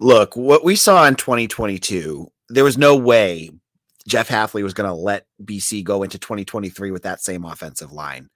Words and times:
Look, 0.00 0.36
what 0.36 0.64
we 0.64 0.76
saw 0.76 1.06
in 1.06 1.16
2022, 1.16 2.28
there 2.50 2.62
was 2.62 2.78
no 2.78 2.96
way 2.96 3.50
Jeff 4.06 4.28
Hafley 4.28 4.62
was 4.62 4.72
going 4.72 4.88
to 4.88 4.94
let 4.94 5.26
BC 5.44 5.82
go 5.82 6.04
into 6.04 6.18
2023 6.20 6.92
with 6.92 7.02
that 7.02 7.20
same 7.20 7.44
offensive 7.44 7.90
line. 7.90 8.30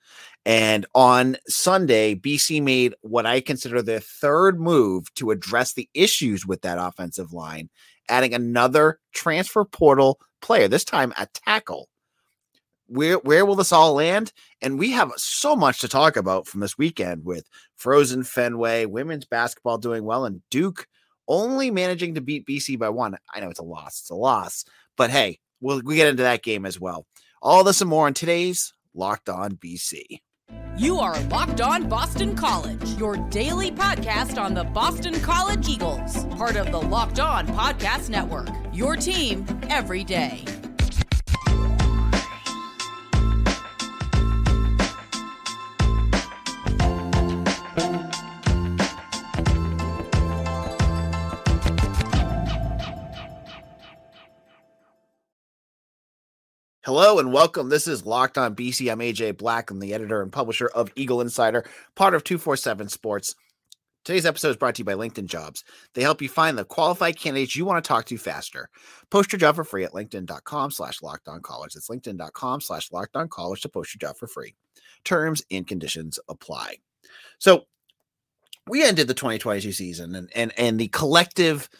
And 0.44 0.86
on 0.92 1.36
Sunday, 1.46 2.16
BC 2.16 2.60
made 2.60 2.94
what 3.02 3.26
I 3.26 3.40
consider 3.40 3.80
their 3.80 4.00
third 4.00 4.60
move 4.60 5.12
to 5.14 5.30
address 5.30 5.74
the 5.74 5.88
issues 5.94 6.44
with 6.44 6.62
that 6.62 6.78
offensive 6.80 7.32
line, 7.32 7.70
adding 8.08 8.34
another 8.34 8.98
transfer 9.14 9.64
portal 9.64 10.18
player, 10.40 10.66
this 10.66 10.84
time 10.84 11.12
a 11.16 11.28
tackle. 11.32 11.88
Where 12.88 13.18
where 13.18 13.46
will 13.46 13.54
this 13.54 13.72
all 13.72 13.94
land? 13.94 14.32
And 14.60 14.80
we 14.80 14.90
have 14.90 15.12
so 15.16 15.54
much 15.54 15.80
to 15.80 15.88
talk 15.88 16.16
about 16.16 16.48
from 16.48 16.60
this 16.60 16.76
weekend 16.76 17.24
with 17.24 17.46
Frozen 17.76 18.24
Fenway, 18.24 18.84
women's 18.84 19.24
basketball 19.24 19.78
doing 19.78 20.04
well, 20.04 20.24
and 20.24 20.42
Duke 20.50 20.88
only 21.28 21.70
managing 21.70 22.14
to 22.14 22.20
beat 22.20 22.46
BC 22.46 22.78
by 22.78 22.88
one. 22.88 23.16
I 23.32 23.40
know 23.40 23.50
it's 23.50 23.60
a 23.60 23.64
loss, 23.64 24.00
it's 24.00 24.10
a 24.10 24.14
loss, 24.14 24.64
but 24.96 25.10
hey, 25.10 25.38
we'll 25.60 25.82
we 25.84 25.96
get 25.96 26.08
into 26.08 26.22
that 26.24 26.42
game 26.42 26.66
as 26.66 26.80
well. 26.80 27.06
All 27.40 27.64
this 27.64 27.80
and 27.80 27.90
more 27.90 28.06
on 28.06 28.14
today's 28.14 28.72
Locked 28.94 29.28
On 29.28 29.52
BC. 29.56 30.20
You 30.76 30.98
are 30.98 31.20
Locked 31.24 31.60
On 31.60 31.88
Boston 31.88 32.34
College, 32.34 32.88
your 32.98 33.16
daily 33.28 33.70
podcast 33.70 34.40
on 34.40 34.54
the 34.54 34.64
Boston 34.64 35.20
College 35.20 35.68
Eagles, 35.68 36.24
part 36.36 36.56
of 36.56 36.70
the 36.70 36.80
Locked 36.80 37.20
On 37.20 37.46
Podcast 37.46 38.08
Network. 38.08 38.48
Your 38.72 38.96
team 38.96 39.44
every 39.68 40.04
day. 40.04 40.44
Hello 56.84 57.20
and 57.20 57.32
welcome. 57.32 57.68
This 57.68 57.86
is 57.86 58.04
Locked 58.04 58.36
On 58.36 58.56
BC. 58.56 58.90
I'm 58.90 58.98
AJ 58.98 59.36
Black. 59.36 59.70
I'm 59.70 59.78
the 59.78 59.94
editor 59.94 60.20
and 60.20 60.32
publisher 60.32 60.66
of 60.66 60.90
Eagle 60.96 61.20
Insider, 61.20 61.64
part 61.94 62.12
of 62.12 62.24
247 62.24 62.88
Sports. 62.88 63.36
Today's 64.04 64.26
episode 64.26 64.48
is 64.48 64.56
brought 64.56 64.74
to 64.74 64.80
you 64.80 64.84
by 64.84 64.94
LinkedIn 64.94 65.26
Jobs. 65.26 65.62
They 65.94 66.02
help 66.02 66.20
you 66.20 66.28
find 66.28 66.58
the 66.58 66.64
qualified 66.64 67.16
candidates 67.16 67.54
you 67.54 67.64
want 67.64 67.84
to 67.84 67.86
talk 67.86 68.06
to 68.06 68.18
faster. 68.18 68.68
Post 69.10 69.30
your 69.30 69.38
job 69.38 69.54
for 69.54 69.62
free 69.62 69.84
at 69.84 69.92
linkedin.com 69.92 70.72
slash 70.72 70.98
college. 71.42 71.74
That's 71.74 71.88
linkedin.com 71.88 72.60
slash 72.60 72.90
college 73.30 73.60
to 73.60 73.68
post 73.68 73.94
your 73.94 74.00
job 74.00 74.16
for 74.16 74.26
free. 74.26 74.56
Terms 75.04 75.44
and 75.52 75.64
conditions 75.64 76.18
apply. 76.28 76.78
So 77.38 77.66
we 78.66 78.82
ended 78.82 79.06
the 79.06 79.14
2022 79.14 79.70
season 79.70 80.16
and 80.16 80.28
and, 80.34 80.52
and 80.58 80.80
the 80.80 80.88
collective 80.88 81.70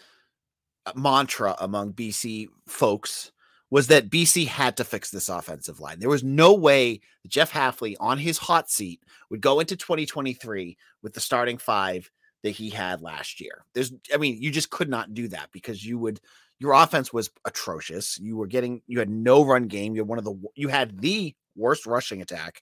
uh, 0.87 0.93
mantra 0.95 1.57
among 1.59 1.93
BC 1.95 2.47
folks– 2.69 3.32
was 3.73 3.87
that 3.87 4.11
BC 4.11 4.47
had 4.47 4.77
to 4.77 4.85
fix 4.85 5.11
this 5.11 5.31
offensive 5.31 5.81
line. 5.81 5.99
There 5.99 6.11
was 6.11 6.23
no 6.23 6.53
way 6.53 7.01
Jeff 7.27 7.51
Hafley 7.51 7.97
on 7.99 8.19
his 8.19 8.37
hot 8.37 8.71
seat 8.71 9.01
would 9.31 9.41
go 9.41 9.61
into 9.61 9.77
2023 9.77 10.77
with 11.03 11.15
the 11.15 11.21
starting 11.21 11.57
five 11.57 12.11
that 12.43 12.51
he 12.51 12.69
had 12.69 13.01
last 13.01 13.41
year. 13.41 13.65
There's 13.75 13.91
I 14.13 14.19
mean, 14.19 14.37
you 14.43 14.51
just 14.51 14.69
could 14.69 14.91
not 14.91 15.15
do 15.15 15.27
that 15.29 15.49
because 15.53 15.83
you 15.83 15.97
would 15.97 16.21
your 16.59 16.75
offense 16.75 17.15
was 17.15 17.31
atrocious. 17.47 18.19
You 18.19 18.37
were 18.37 18.47
getting 18.47 18.83
you 18.87 18.99
had 18.99 19.09
no 19.09 19.43
run 19.43 19.69
game. 19.69 19.95
You 19.95 20.03
had 20.03 20.09
one 20.09 20.19
of 20.19 20.25
the 20.27 20.39
you 20.55 20.69
had 20.69 21.01
the 21.01 21.35
worst 21.57 21.87
rushing 21.87 22.21
attack 22.21 22.61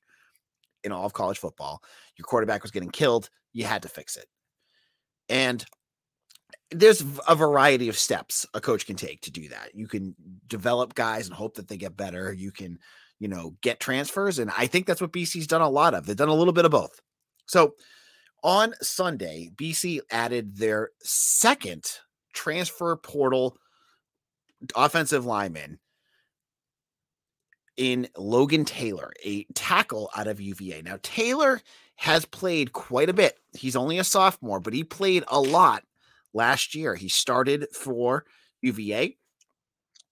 in 0.84 0.92
all 0.92 1.06
of 1.06 1.12
college 1.12 1.38
football. 1.38 1.82
Your 2.18 2.24
quarterback 2.24 2.62
was 2.62 2.70
getting 2.70 2.90
killed. 2.90 3.30
You 3.52 3.64
had 3.64 3.82
to 3.82 3.88
fix 3.88 4.16
it. 4.16 4.26
And 5.28 5.66
there's 6.72 7.04
a 7.26 7.34
variety 7.34 7.88
of 7.88 7.98
steps 7.98 8.46
a 8.54 8.60
coach 8.60 8.86
can 8.86 8.96
take 8.96 9.20
to 9.22 9.30
do 9.30 9.48
that. 9.48 9.74
You 9.74 9.88
can 9.88 10.14
develop 10.46 10.94
guys 10.94 11.26
and 11.26 11.34
hope 11.34 11.54
that 11.56 11.68
they 11.68 11.76
get 11.76 11.96
better. 11.96 12.32
You 12.32 12.52
can, 12.52 12.78
you 13.18 13.28
know, 13.28 13.56
get 13.60 13.80
transfers. 13.80 14.38
And 14.38 14.50
I 14.56 14.66
think 14.66 14.86
that's 14.86 15.00
what 15.00 15.12
BC's 15.12 15.46
done 15.46 15.62
a 15.62 15.68
lot 15.68 15.94
of. 15.94 16.06
They've 16.06 16.16
done 16.16 16.28
a 16.28 16.34
little 16.34 16.52
bit 16.52 16.64
of 16.64 16.70
both. 16.70 17.00
So 17.46 17.74
on 18.42 18.74
Sunday, 18.80 19.50
BC 19.54 20.00
added 20.10 20.56
their 20.56 20.90
second 21.02 21.84
transfer 22.32 22.96
portal 22.96 23.56
offensive 24.76 25.26
lineman 25.26 25.78
in 27.76 28.08
Logan 28.16 28.64
Taylor, 28.64 29.12
a 29.24 29.44
tackle 29.54 30.10
out 30.16 30.26
of 30.26 30.40
UVA. 30.40 30.82
Now, 30.82 30.98
Taylor 31.02 31.60
has 31.96 32.24
played 32.24 32.72
quite 32.72 33.08
a 33.08 33.14
bit. 33.14 33.38
He's 33.54 33.76
only 33.76 33.98
a 33.98 34.04
sophomore, 34.04 34.60
but 34.60 34.74
he 34.74 34.84
played 34.84 35.24
a 35.28 35.40
lot 35.40 35.82
last 36.32 36.74
year. 36.74 36.94
He 36.94 37.08
started 37.08 37.66
for 37.72 38.24
UVA. 38.62 39.16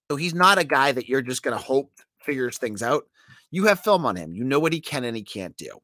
So 0.09 0.15
he's 0.15 0.33
not 0.33 0.57
a 0.57 0.63
guy 0.63 0.91
that 0.91 1.07
you're 1.07 1.21
just 1.21 1.43
going 1.43 1.57
to 1.57 1.63
hope 1.63 1.91
figures 2.19 2.57
things 2.57 2.81
out. 2.81 3.05
You 3.51 3.65
have 3.65 3.79
film 3.79 4.05
on 4.05 4.15
him. 4.15 4.33
You 4.33 4.43
know 4.43 4.59
what 4.59 4.73
he 4.73 4.81
can 4.81 5.03
and 5.03 5.15
he 5.15 5.23
can't 5.23 5.55
do. 5.57 5.79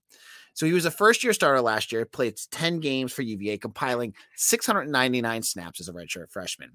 So 0.53 0.66
he 0.66 0.72
was 0.72 0.85
a 0.85 0.91
first 0.91 1.24
year 1.24 1.34
starter 1.34 1.62
last 1.62 1.91
year, 1.91 2.06
played 2.06 2.38
10 2.51 2.79
games 2.79 3.12
for 3.12 3.24
UVA, 3.24 3.57
compiling 3.57 4.13
699 4.35 5.44
snaps 5.44 5.79
as 5.79 5.90
a 5.90 5.94
redshirt 5.94 6.31
freshman. 6.31 6.72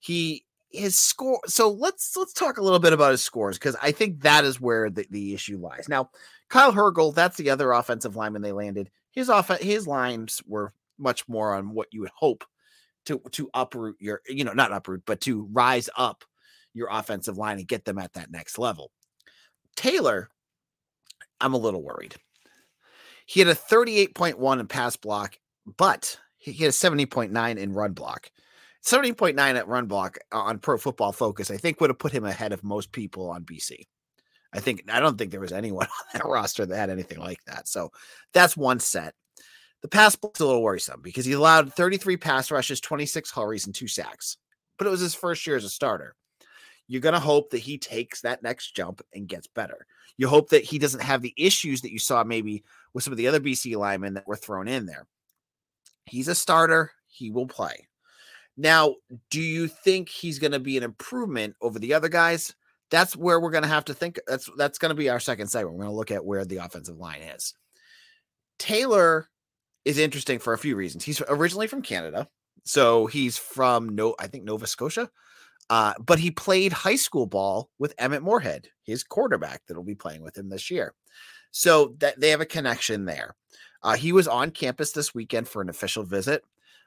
He 0.00 0.44
his 0.70 0.98
score 0.98 1.38
so 1.46 1.70
let's 1.70 2.16
let's 2.16 2.32
talk 2.32 2.58
a 2.58 2.62
little 2.62 2.80
bit 2.80 2.92
about 2.92 3.12
his 3.12 3.22
scores 3.22 3.56
because 3.56 3.76
I 3.80 3.92
think 3.92 4.22
that 4.22 4.44
is 4.44 4.60
where 4.60 4.90
the, 4.90 5.06
the 5.08 5.32
issue 5.32 5.56
lies. 5.56 5.88
Now, 5.88 6.10
Kyle 6.48 6.72
Hergel, 6.72 7.14
that's 7.14 7.36
the 7.36 7.50
other 7.50 7.70
offensive 7.70 8.16
lineman 8.16 8.42
they 8.42 8.50
landed. 8.50 8.90
His 9.12 9.30
off 9.30 9.48
his 9.60 9.86
lines 9.86 10.42
were 10.46 10.72
much 10.98 11.28
more 11.28 11.54
on 11.54 11.70
what 11.70 11.88
you 11.92 12.00
would 12.00 12.10
hope 12.16 12.44
to 13.06 13.20
to 13.32 13.50
uproot 13.54 13.96
your 14.00 14.20
you 14.28 14.44
know 14.44 14.52
not 14.52 14.72
uproot 14.72 15.02
but 15.06 15.20
to 15.22 15.48
rise 15.52 15.88
up 15.96 16.24
your 16.74 16.88
offensive 16.90 17.38
line 17.38 17.58
and 17.58 17.68
get 17.68 17.84
them 17.84 17.98
at 17.98 18.12
that 18.14 18.30
next 18.30 18.58
level. 18.58 18.90
Taylor, 19.76 20.28
I'm 21.40 21.54
a 21.54 21.58
little 21.58 21.82
worried. 21.82 22.16
He 23.26 23.40
had 23.40 23.48
a 23.48 23.54
38.1 23.54 24.60
in 24.60 24.66
pass 24.66 24.96
block, 24.96 25.38
but 25.78 26.18
he 26.36 26.52
had 26.52 26.68
a 26.68 26.72
70.9 26.72 27.56
in 27.56 27.72
run 27.72 27.92
block. 27.92 28.30
70.9 28.84 29.38
at 29.38 29.66
run 29.66 29.86
block 29.86 30.18
uh, 30.30 30.40
on 30.40 30.58
Pro 30.58 30.76
Football 30.76 31.12
Focus, 31.12 31.50
I 31.50 31.56
think 31.56 31.80
would 31.80 31.88
have 31.88 31.98
put 31.98 32.12
him 32.12 32.24
ahead 32.24 32.52
of 32.52 32.62
most 32.62 32.92
people 32.92 33.30
on 33.30 33.44
BC. 33.44 33.86
I 34.52 34.60
think 34.60 34.84
I 34.92 35.00
don't 35.00 35.16
think 35.16 35.30
there 35.30 35.40
was 35.40 35.52
anyone 35.52 35.86
on 36.14 36.20
that 36.20 36.26
roster 36.26 36.66
that 36.66 36.76
had 36.76 36.90
anything 36.90 37.18
like 37.18 37.42
that. 37.46 37.66
So 37.66 37.90
that's 38.34 38.56
one 38.56 38.78
set. 38.78 39.14
The 39.84 39.88
pass 39.88 40.16
block's 40.16 40.40
a 40.40 40.46
little 40.46 40.62
worrisome 40.62 41.02
because 41.02 41.26
he 41.26 41.32
allowed 41.32 41.74
33 41.74 42.16
pass 42.16 42.50
rushes, 42.50 42.80
26 42.80 43.30
hurries, 43.30 43.66
and 43.66 43.74
two 43.74 43.86
sacks. 43.86 44.38
But 44.78 44.86
it 44.86 44.90
was 44.90 45.00
his 45.00 45.14
first 45.14 45.46
year 45.46 45.56
as 45.56 45.64
a 45.64 45.68
starter. 45.68 46.16
You're 46.88 47.02
going 47.02 47.12
to 47.12 47.20
hope 47.20 47.50
that 47.50 47.58
he 47.58 47.76
takes 47.76 48.22
that 48.22 48.42
next 48.42 48.74
jump 48.74 49.02
and 49.12 49.28
gets 49.28 49.46
better. 49.46 49.86
You 50.16 50.26
hope 50.28 50.48
that 50.48 50.64
he 50.64 50.78
doesn't 50.78 51.02
have 51.02 51.20
the 51.20 51.34
issues 51.36 51.82
that 51.82 51.92
you 51.92 51.98
saw 51.98 52.24
maybe 52.24 52.64
with 52.94 53.04
some 53.04 53.12
of 53.12 53.18
the 53.18 53.28
other 53.28 53.40
BC 53.40 53.76
linemen 53.76 54.14
that 54.14 54.26
were 54.26 54.36
thrown 54.36 54.68
in 54.68 54.86
there. 54.86 55.06
He's 56.06 56.28
a 56.28 56.34
starter. 56.34 56.90
He 57.06 57.30
will 57.30 57.46
play. 57.46 57.86
Now, 58.56 58.94
do 59.28 59.42
you 59.42 59.68
think 59.68 60.08
he's 60.08 60.38
going 60.38 60.52
to 60.52 60.60
be 60.60 60.78
an 60.78 60.82
improvement 60.82 61.56
over 61.60 61.78
the 61.78 61.92
other 61.92 62.08
guys? 62.08 62.54
That's 62.90 63.14
where 63.14 63.38
we're 63.38 63.50
going 63.50 63.64
to 63.64 63.68
have 63.68 63.84
to 63.84 63.94
think. 63.94 64.18
That's 64.26 64.48
that's 64.56 64.78
going 64.78 64.90
to 64.92 64.94
be 64.94 65.10
our 65.10 65.20
second 65.20 65.48
segment. 65.48 65.76
We're 65.76 65.84
going 65.84 65.92
to 65.92 65.98
look 65.98 66.10
at 66.10 66.24
where 66.24 66.46
the 66.46 66.56
offensive 66.56 66.96
line 66.96 67.20
is. 67.20 67.52
Taylor 68.58 69.28
is 69.84 69.98
interesting 69.98 70.38
for 70.38 70.52
a 70.52 70.58
few 70.58 70.76
reasons. 70.76 71.04
He's 71.04 71.22
originally 71.28 71.66
from 71.66 71.82
Canada, 71.82 72.28
so 72.64 73.06
he's 73.06 73.36
from 73.36 73.90
no, 73.90 74.14
I 74.18 74.26
think 74.26 74.44
Nova 74.44 74.66
Scotia. 74.66 75.10
Uh, 75.70 75.94
but 75.98 76.18
he 76.18 76.30
played 76.30 76.72
high 76.72 76.96
school 76.96 77.26
ball 77.26 77.70
with 77.78 77.94
Emmett 77.98 78.22
Morehead, 78.22 78.68
his 78.82 79.02
quarterback 79.02 79.62
that'll 79.66 79.82
be 79.82 79.94
playing 79.94 80.22
with 80.22 80.36
him 80.36 80.50
this 80.50 80.70
year. 80.70 80.94
So 81.52 81.94
that 81.98 82.20
they 82.20 82.30
have 82.30 82.40
a 82.40 82.46
connection 82.46 83.04
there. 83.04 83.34
Uh, 83.82 83.96
he 83.96 84.12
was 84.12 84.28
on 84.28 84.50
campus 84.50 84.92
this 84.92 85.14
weekend 85.14 85.48
for 85.48 85.62
an 85.62 85.68
official 85.68 86.04
visit. 86.04 86.42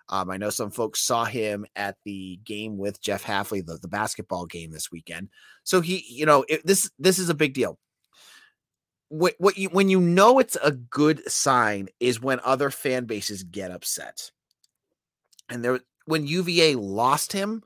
Um, 0.10 0.30
I 0.30 0.38
know 0.38 0.50
some 0.50 0.72
folks 0.72 1.02
saw 1.02 1.26
him 1.26 1.66
at 1.76 1.98
the 2.06 2.40
game 2.46 2.78
with 2.78 3.02
Jeff 3.02 3.24
Hafley, 3.24 3.66
the, 3.66 3.78
the 3.82 3.88
basketball 3.88 4.46
game 4.46 4.72
this 4.72 4.92
weekend. 4.92 5.30
So 5.64 5.82
he, 5.82 6.06
you 6.10 6.26
know, 6.26 6.46
it, 6.48 6.66
this 6.66 6.90
this 6.98 7.20
is 7.20 7.30
a 7.30 7.34
big 7.36 7.54
deal 7.54 7.78
what 9.10 9.36
what 9.38 9.58
you 9.58 9.70
when 9.70 9.90
you 9.90 10.00
know 10.00 10.40
it's 10.40 10.58
a 10.62 10.72
good 10.72 11.30
sign 11.32 11.88
is 12.00 12.22
when 12.22 12.40
other 12.44 12.70
fan 12.70 13.06
bases 13.06 13.44
get 13.44 13.72
upset. 13.72 14.32
And 15.50 15.64
there 15.64 15.80
when 16.06 16.28
UVA 16.28 16.76
lost 16.76 17.32
him, 17.34 17.64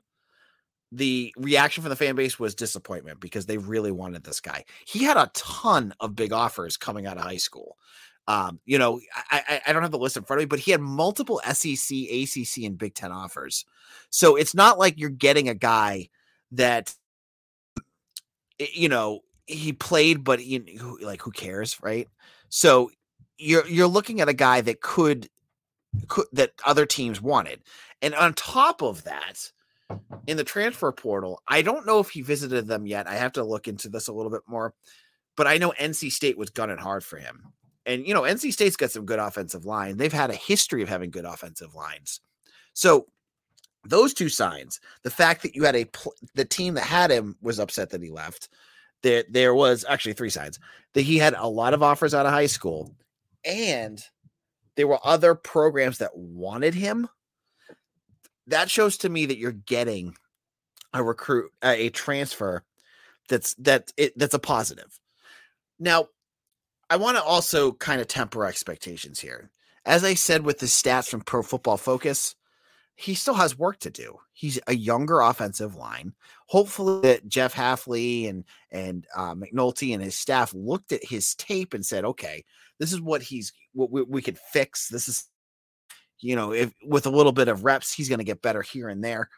the 0.90 1.34
reaction 1.38 1.82
from 1.82 1.90
the 1.90 1.96
fan 1.96 2.14
base 2.14 2.38
was 2.38 2.54
disappointment 2.54 3.18
because 3.18 3.46
they 3.46 3.58
really 3.58 3.90
wanted 3.90 4.24
this 4.24 4.40
guy. 4.40 4.64
He 4.84 5.04
had 5.04 5.16
a 5.16 5.30
ton 5.34 5.94
of 6.00 6.14
big 6.14 6.32
offers 6.32 6.76
coming 6.76 7.06
out 7.06 7.16
of 7.16 7.24
high 7.24 7.36
school. 7.36 7.76
Um, 8.28 8.60
you 8.66 8.78
know, 8.78 9.00
I, 9.30 9.60
I 9.66 9.72
don't 9.72 9.82
have 9.82 9.90
the 9.90 9.98
list 9.98 10.16
in 10.16 10.22
front 10.22 10.40
of 10.40 10.44
me, 10.44 10.48
but 10.48 10.60
he 10.60 10.70
had 10.70 10.80
multiple 10.80 11.40
SEC, 11.44 11.96
ACC, 11.96 12.64
and 12.64 12.78
Big 12.78 12.94
Ten 12.94 13.10
offers. 13.10 13.64
So 14.10 14.36
it's 14.36 14.54
not 14.54 14.78
like 14.78 14.98
you're 14.98 15.10
getting 15.10 15.48
a 15.48 15.54
guy 15.54 16.08
that, 16.52 16.94
you 18.58 18.88
know, 18.88 19.20
he 19.46 19.72
played, 19.72 20.24
but 20.24 20.44
you 20.44 20.60
know, 20.60 20.98
like 21.02 21.22
who 21.22 21.30
cares, 21.30 21.78
right? 21.82 22.08
So 22.48 22.90
you're 23.38 23.66
you're 23.66 23.86
looking 23.86 24.20
at 24.20 24.28
a 24.28 24.34
guy 24.34 24.60
that 24.60 24.80
could 24.80 25.28
that 26.32 26.52
other 26.64 26.86
teams 26.86 27.20
wanted. 27.20 27.60
And 28.00 28.14
on 28.14 28.34
top 28.34 28.82
of 28.82 29.04
that, 29.04 29.52
in 30.26 30.36
the 30.36 30.44
transfer 30.44 30.90
portal, 30.92 31.42
I 31.48 31.62
don't 31.62 31.86
know 31.86 31.98
if 31.98 32.10
he 32.10 32.22
visited 32.22 32.66
them 32.66 32.86
yet. 32.86 33.06
I 33.06 33.14
have 33.14 33.32
to 33.32 33.44
look 33.44 33.68
into 33.68 33.88
this 33.88 34.08
a 34.08 34.12
little 34.12 34.30
bit 34.30 34.42
more, 34.46 34.74
but 35.36 35.46
I 35.46 35.58
know 35.58 35.72
NC 35.78 36.10
State 36.12 36.38
was 36.38 36.50
gunning 36.50 36.78
hard 36.78 37.04
for 37.04 37.18
him. 37.18 37.52
And 37.84 38.06
you 38.06 38.14
know, 38.14 38.22
NC 38.22 38.52
State's 38.52 38.76
got 38.76 38.90
some 38.90 39.04
good 39.06 39.18
offensive 39.18 39.66
line. 39.66 39.96
They've 39.96 40.12
had 40.12 40.30
a 40.30 40.36
history 40.36 40.82
of 40.82 40.88
having 40.88 41.10
good 41.10 41.24
offensive 41.24 41.74
lines. 41.74 42.20
So 42.74 43.06
those 43.84 44.14
two 44.14 44.28
signs, 44.28 44.80
the 45.02 45.10
fact 45.10 45.42
that 45.42 45.54
you 45.56 45.64
had 45.64 45.76
a 45.76 45.84
pl- 45.86 46.14
the 46.34 46.44
team 46.44 46.74
that 46.74 46.84
had 46.84 47.10
him 47.10 47.36
was 47.42 47.58
upset 47.58 47.90
that 47.90 48.02
he 48.02 48.10
left. 48.10 48.48
There, 49.02 49.24
there 49.28 49.54
was 49.54 49.84
actually 49.88 50.12
three 50.12 50.30
sides 50.30 50.58
that 50.94 51.02
he 51.02 51.18
had 51.18 51.34
a 51.36 51.48
lot 51.48 51.74
of 51.74 51.82
offers 51.82 52.14
out 52.14 52.26
of 52.26 52.32
high 52.32 52.46
school, 52.46 52.94
and 53.44 54.02
there 54.76 54.86
were 54.86 55.00
other 55.04 55.34
programs 55.34 55.98
that 55.98 56.16
wanted 56.16 56.74
him. 56.74 57.08
That 58.46 58.70
shows 58.70 58.96
to 58.98 59.08
me 59.08 59.26
that 59.26 59.38
you're 59.38 59.52
getting 59.52 60.14
a 60.92 61.02
recruit, 61.02 61.50
a 61.62 61.90
transfer 61.90 62.64
that's 63.28 63.54
that 63.54 63.92
it 63.96 64.16
that's 64.18 64.34
a 64.34 64.38
positive. 64.38 64.98
Now, 65.78 66.08
I 66.90 66.96
want 66.96 67.16
to 67.16 67.22
also 67.22 67.72
kind 67.72 68.00
of 68.00 68.08
temper 68.08 68.44
expectations 68.44 69.20
here. 69.20 69.50
As 69.84 70.04
I 70.04 70.14
said 70.14 70.44
with 70.44 70.58
the 70.58 70.66
stats 70.66 71.08
from 71.08 71.22
Pro 71.22 71.42
Football 71.42 71.76
Focus, 71.76 72.36
he 72.96 73.14
still 73.14 73.34
has 73.34 73.58
work 73.58 73.78
to 73.80 73.90
do. 73.90 74.18
He's 74.32 74.58
a 74.66 74.74
younger 74.74 75.20
offensive 75.20 75.74
line. 75.74 76.14
Hopefully, 76.46 77.00
that 77.02 77.28
Jeff 77.28 77.54
Hafley 77.54 78.28
and 78.28 78.44
and 78.70 79.06
uh, 79.16 79.34
McNulty 79.34 79.94
and 79.94 80.02
his 80.02 80.16
staff 80.16 80.52
looked 80.54 80.92
at 80.92 81.04
his 81.04 81.34
tape 81.34 81.74
and 81.74 81.84
said, 81.84 82.04
"Okay, 82.04 82.44
this 82.78 82.92
is 82.92 83.00
what 83.00 83.22
he's 83.22 83.52
what 83.72 83.90
we, 83.90 84.02
we 84.02 84.22
could 84.22 84.38
fix. 84.38 84.88
This 84.88 85.08
is, 85.08 85.28
you 86.20 86.36
know, 86.36 86.52
if 86.52 86.72
with 86.84 87.06
a 87.06 87.10
little 87.10 87.32
bit 87.32 87.48
of 87.48 87.64
reps, 87.64 87.92
he's 87.92 88.08
going 88.08 88.18
to 88.18 88.24
get 88.24 88.42
better 88.42 88.62
here 88.62 88.88
and 88.88 89.02
there." 89.02 89.28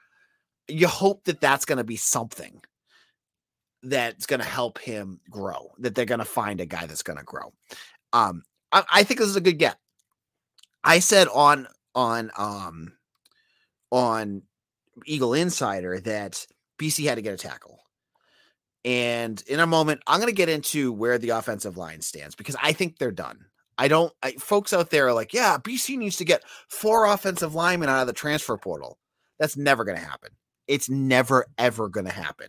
You 0.66 0.88
hope 0.88 1.24
that 1.24 1.40
that's 1.40 1.66
going 1.66 1.78
to 1.78 1.84
be 1.84 1.96
something 1.96 2.60
that's 3.82 4.24
going 4.26 4.40
to 4.40 4.46
help 4.46 4.78
him 4.78 5.20
grow. 5.30 5.72
That 5.78 5.94
they're 5.94 6.06
going 6.06 6.20
to 6.20 6.24
find 6.24 6.60
a 6.60 6.66
guy 6.66 6.86
that's 6.86 7.02
going 7.02 7.18
to 7.18 7.24
grow. 7.24 7.52
Um, 8.12 8.42
I, 8.72 8.84
I 8.92 9.02
think 9.04 9.20
this 9.20 9.28
is 9.28 9.36
a 9.36 9.40
good 9.42 9.58
get. 9.58 9.76
I 10.82 10.98
said 10.98 11.28
on 11.28 11.68
on 11.94 12.30
um 12.36 12.92
on 13.94 14.42
Eagle 15.06 15.34
Insider 15.34 16.00
that 16.00 16.44
BC 16.80 17.04
had 17.04 17.14
to 17.14 17.22
get 17.22 17.32
a 17.32 17.36
tackle. 17.36 17.78
And 18.84 19.40
in 19.46 19.60
a 19.60 19.68
moment, 19.68 20.02
I'm 20.08 20.18
going 20.18 20.28
to 20.28 20.36
get 20.36 20.48
into 20.48 20.92
where 20.92 21.16
the 21.16 21.30
offensive 21.30 21.76
line 21.76 22.00
stands 22.02 22.34
because 22.34 22.56
I 22.60 22.72
think 22.72 22.98
they're 22.98 23.12
done. 23.12 23.46
I 23.78 23.86
don't, 23.86 24.12
I, 24.20 24.32
folks 24.32 24.72
out 24.72 24.90
there 24.90 25.06
are 25.06 25.14
like, 25.14 25.32
yeah, 25.32 25.58
BC 25.58 25.96
needs 25.96 26.16
to 26.16 26.24
get 26.24 26.42
four 26.68 27.06
offensive 27.06 27.54
linemen 27.54 27.88
out 27.88 28.00
of 28.00 28.08
the 28.08 28.12
transfer 28.12 28.56
portal. 28.56 28.98
That's 29.38 29.56
never 29.56 29.84
going 29.84 29.98
to 29.98 30.04
happen. 30.04 30.30
It's 30.66 30.90
never, 30.90 31.46
ever 31.56 31.88
going 31.88 32.06
to 32.06 32.12
happen. 32.12 32.48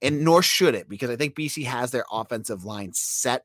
And 0.00 0.24
nor 0.24 0.42
should 0.42 0.74
it 0.74 0.88
because 0.88 1.10
I 1.10 1.16
think 1.16 1.36
BC 1.36 1.64
has 1.64 1.90
their 1.90 2.04
offensive 2.10 2.64
line 2.64 2.92
set 2.94 3.44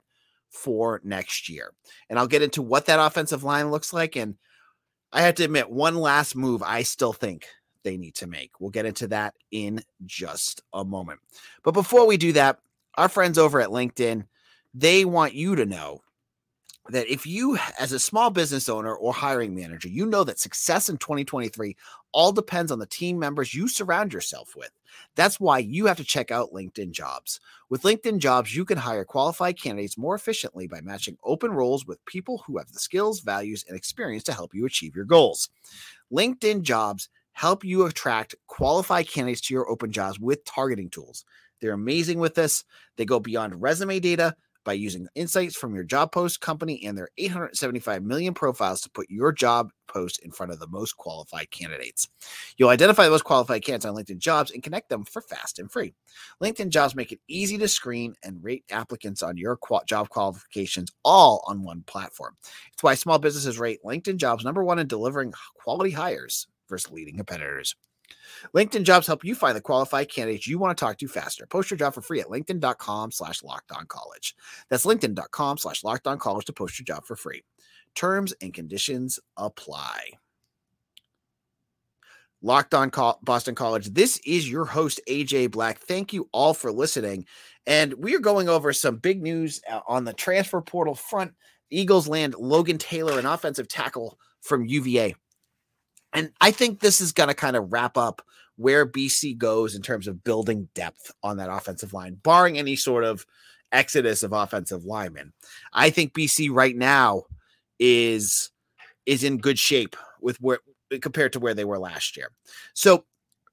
for 0.49 1.01
next 1.03 1.49
year. 1.49 1.73
And 2.09 2.17
I'll 2.17 2.27
get 2.27 2.41
into 2.41 2.61
what 2.61 2.85
that 2.85 3.05
offensive 3.05 3.43
line 3.43 3.69
looks 3.69 3.91
like. 3.91 4.15
And 4.15 4.35
I 5.13 5.21
have 5.21 5.35
to 5.35 5.43
admit, 5.43 5.69
one 5.69 5.95
last 5.95 6.35
move 6.35 6.63
I 6.63 6.81
still 6.81 7.13
think 7.13 7.45
they 7.83 7.97
need 7.97 8.15
to 8.15 8.27
make. 8.27 8.59
We'll 8.59 8.71
get 8.71 8.87
into 8.87 9.07
that 9.09 9.35
in 9.51 9.83
just 10.05 10.61
a 10.73 10.83
moment. 10.83 11.19
But 11.63 11.73
before 11.73 12.07
we 12.07 12.17
do 12.17 12.33
that, 12.33 12.57
our 12.95 13.07
friends 13.07 13.37
over 13.37 13.61
at 13.61 13.69
LinkedIn, 13.69 14.25
they 14.73 15.05
want 15.05 15.33
you 15.33 15.55
to 15.55 15.65
know 15.65 16.01
that 16.89 17.07
if 17.07 17.25
you, 17.25 17.57
as 17.79 17.93
a 17.93 17.99
small 17.99 18.29
business 18.29 18.67
owner 18.67 18.93
or 18.93 19.13
hiring 19.13 19.55
manager, 19.55 19.87
you 19.87 20.05
know 20.05 20.23
that 20.25 20.39
success 20.39 20.89
in 20.89 20.97
2023 20.97 21.75
all 22.11 22.31
depends 22.33 22.71
on 22.71 22.79
the 22.79 22.85
team 22.85 23.17
members 23.17 23.53
you 23.53 23.67
surround 23.67 24.11
yourself 24.11 24.53
with. 24.55 24.71
That's 25.15 25.39
why 25.39 25.59
you 25.59 25.85
have 25.85 25.97
to 25.97 26.03
check 26.03 26.29
out 26.29 26.51
LinkedIn 26.51 26.91
Jobs. 26.91 27.39
With 27.69 27.83
LinkedIn 27.83 28.19
Jobs, 28.19 28.55
you 28.55 28.65
can 28.65 28.77
hire 28.77 29.05
qualified 29.05 29.59
candidates 29.59 29.97
more 29.97 30.13
efficiently 30.13 30.67
by 30.67 30.81
matching 30.81 31.17
open 31.23 31.51
roles 31.51 31.85
with 31.85 32.03
people 32.05 32.43
who 32.45 32.57
have 32.57 32.71
the 32.71 32.79
skills, 32.79 33.21
values, 33.21 33.63
and 33.67 33.77
experience 33.77 34.23
to 34.25 34.33
help 34.33 34.53
you 34.53 34.65
achieve 34.65 34.95
your 34.95 35.05
goals. 35.05 35.49
LinkedIn 36.11 36.63
Jobs 36.63 37.07
help 37.31 37.63
you 37.63 37.85
attract 37.85 38.35
qualified 38.47 39.09
candidates 39.09 39.41
to 39.41 39.53
your 39.53 39.69
open 39.69 39.91
jobs 39.91 40.19
with 40.19 40.45
targeting 40.45 40.89
tools. 40.89 41.25
They're 41.61 41.71
amazing 41.71 42.19
with 42.19 42.35
this. 42.35 42.65
They 42.97 43.05
go 43.05 43.19
beyond 43.19 43.61
resume 43.61 43.99
data 43.99 44.35
by 44.63 44.73
using 44.73 45.07
insights 45.15 45.55
from 45.55 45.75
your 45.75 45.83
job 45.83 46.11
post 46.11 46.41
company 46.41 46.85
and 46.85 46.97
their 46.97 47.09
875 47.17 48.03
million 48.03 48.33
profiles 48.33 48.81
to 48.81 48.89
put 48.89 49.09
your 49.09 49.31
job 49.31 49.71
post 49.87 50.19
in 50.19 50.31
front 50.31 50.51
of 50.51 50.59
the 50.59 50.67
most 50.67 50.97
qualified 50.97 51.51
candidates. 51.51 52.07
You'll 52.57 52.69
identify 52.69 53.05
the 53.05 53.11
most 53.11 53.23
qualified 53.23 53.63
candidates 53.63 53.85
on 53.85 53.95
LinkedIn 53.95 54.19
Jobs 54.19 54.51
and 54.51 54.63
connect 54.63 54.89
them 54.89 55.05
for 55.05 55.21
fast 55.21 55.59
and 55.59 55.71
free. 55.71 55.93
LinkedIn 56.41 56.69
Jobs 56.69 56.95
make 56.95 57.11
it 57.11 57.19
easy 57.27 57.57
to 57.57 57.67
screen 57.67 58.15
and 58.23 58.43
rate 58.43 58.63
applicants 58.71 59.21
on 59.23 59.37
your 59.37 59.55
qual- 59.55 59.83
job 59.87 60.09
qualifications 60.09 60.91
all 61.03 61.43
on 61.47 61.63
one 61.63 61.83
platform. 61.85 62.35
It's 62.73 62.83
why 62.83 62.95
small 62.95 63.19
businesses 63.19 63.59
rate 63.59 63.79
LinkedIn 63.85 64.17
Jobs 64.17 64.43
number 64.43 64.63
one 64.63 64.79
in 64.79 64.87
delivering 64.87 65.33
quality 65.55 65.91
hires 65.91 66.47
versus 66.69 66.91
leading 66.91 67.17
competitors. 67.17 67.75
LinkedIn 68.55 68.83
jobs 68.83 69.07
help 69.07 69.23
you 69.23 69.35
find 69.35 69.55
the 69.55 69.61
qualified 69.61 70.09
candidates 70.09 70.47
you 70.47 70.59
want 70.59 70.77
to 70.77 70.83
talk 70.83 70.97
to 70.97 71.07
faster. 71.07 71.45
Post 71.45 71.71
your 71.71 71.77
job 71.77 71.93
for 71.93 72.01
free 72.01 72.19
at 72.19 72.27
LinkedIn.com 72.27 73.11
slash 73.11 73.41
lockdown 73.41 73.87
college. 73.87 74.35
That's 74.69 74.85
LinkedIn.com 74.85 75.57
slash 75.57 75.81
lockdown 75.81 76.19
college 76.19 76.45
to 76.45 76.53
post 76.53 76.79
your 76.79 76.85
job 76.85 77.05
for 77.05 77.15
free. 77.15 77.43
Terms 77.95 78.33
and 78.41 78.53
conditions 78.53 79.19
apply. 79.37 80.13
Locked 82.41 82.73
on 82.73 82.91
Boston 83.23 83.55
College. 83.55 83.93
This 83.93 84.19
is 84.25 84.49
your 84.49 84.65
host, 84.65 84.99
AJ 85.07 85.51
Black. 85.51 85.79
Thank 85.79 86.11
you 86.11 86.27
all 86.33 86.53
for 86.53 86.73
listening. 86.73 87.25
And 87.65 87.93
we 87.93 88.13
are 88.15 88.19
going 88.19 88.49
over 88.49 88.73
some 88.73 88.97
big 88.97 89.21
news 89.21 89.61
uh, 89.71 89.79
on 89.87 90.03
the 90.03 90.11
transfer 90.11 90.59
portal 90.59 90.93
front. 90.93 91.31
Eagles 91.69 92.09
land 92.09 92.35
Logan 92.37 92.77
Taylor, 92.77 93.17
an 93.17 93.25
offensive 93.25 93.69
tackle 93.69 94.19
from 94.41 94.65
UVA. 94.65 95.15
And 96.13 96.31
I 96.39 96.51
think 96.51 96.79
this 96.79 97.01
is 97.01 97.11
going 97.11 97.29
to 97.29 97.35
kind 97.35 97.55
of 97.55 97.71
wrap 97.71 97.97
up 97.97 98.21
where 98.55 98.85
BC 98.85 99.37
goes 99.37 99.75
in 99.75 99.81
terms 99.81 100.07
of 100.07 100.23
building 100.23 100.69
depth 100.75 101.11
on 101.23 101.37
that 101.37 101.49
offensive 101.49 101.93
line, 101.93 102.19
barring 102.21 102.57
any 102.57 102.75
sort 102.75 103.03
of 103.03 103.25
exodus 103.71 104.21
of 104.23 104.31
offensive 104.31 104.85
linemen. 104.85 105.33
I 105.73 105.89
think 105.89 106.13
BC 106.13 106.49
right 106.51 106.75
now 106.75 107.23
is 107.79 108.51
is 109.05 109.23
in 109.23 109.37
good 109.37 109.59
shape 109.59 109.95
with 110.21 110.37
where 110.39 110.59
compared 111.01 111.33
to 111.33 111.39
where 111.39 111.53
they 111.53 111.65
were 111.65 111.79
last 111.79 112.15
year. 112.15 112.29
So 112.73 113.05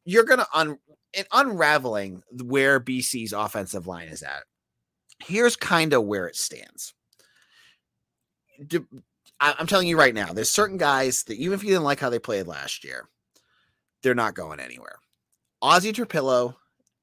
you're 0.05 0.25
going 0.25 0.41
to 0.41 0.47
un 0.55 0.79
in 1.13 1.25
unraveling 1.33 2.23
where 2.45 2.79
BC's 2.79 3.33
offensive 3.33 3.87
line 3.87 4.09
is 4.09 4.23
at. 4.23 4.45
Here's 5.19 5.57
kind 5.57 5.93
of 5.93 6.05
where 6.05 6.27
it 6.27 6.37
stands. 6.37 6.95
I, 9.41 9.55
am 9.59 9.67
telling 9.67 9.89
you 9.89 9.99
right 9.99 10.15
now, 10.15 10.33
there's 10.33 10.51
certain 10.51 10.77
guys 10.77 11.23
that 11.25 11.39
even 11.39 11.55
if 11.55 11.63
you 11.63 11.71
didn't 11.71 11.85
like 11.85 12.01
how 12.01 12.11
they 12.11 12.19
played 12.19 12.47
last 12.47 12.85
year, 12.85 13.09
they're 14.03 14.15
not 14.15 14.35
going 14.35 14.61
anywhere. 14.61 14.99
Ozzy 15.63 15.93
Trapilo, 15.93 16.57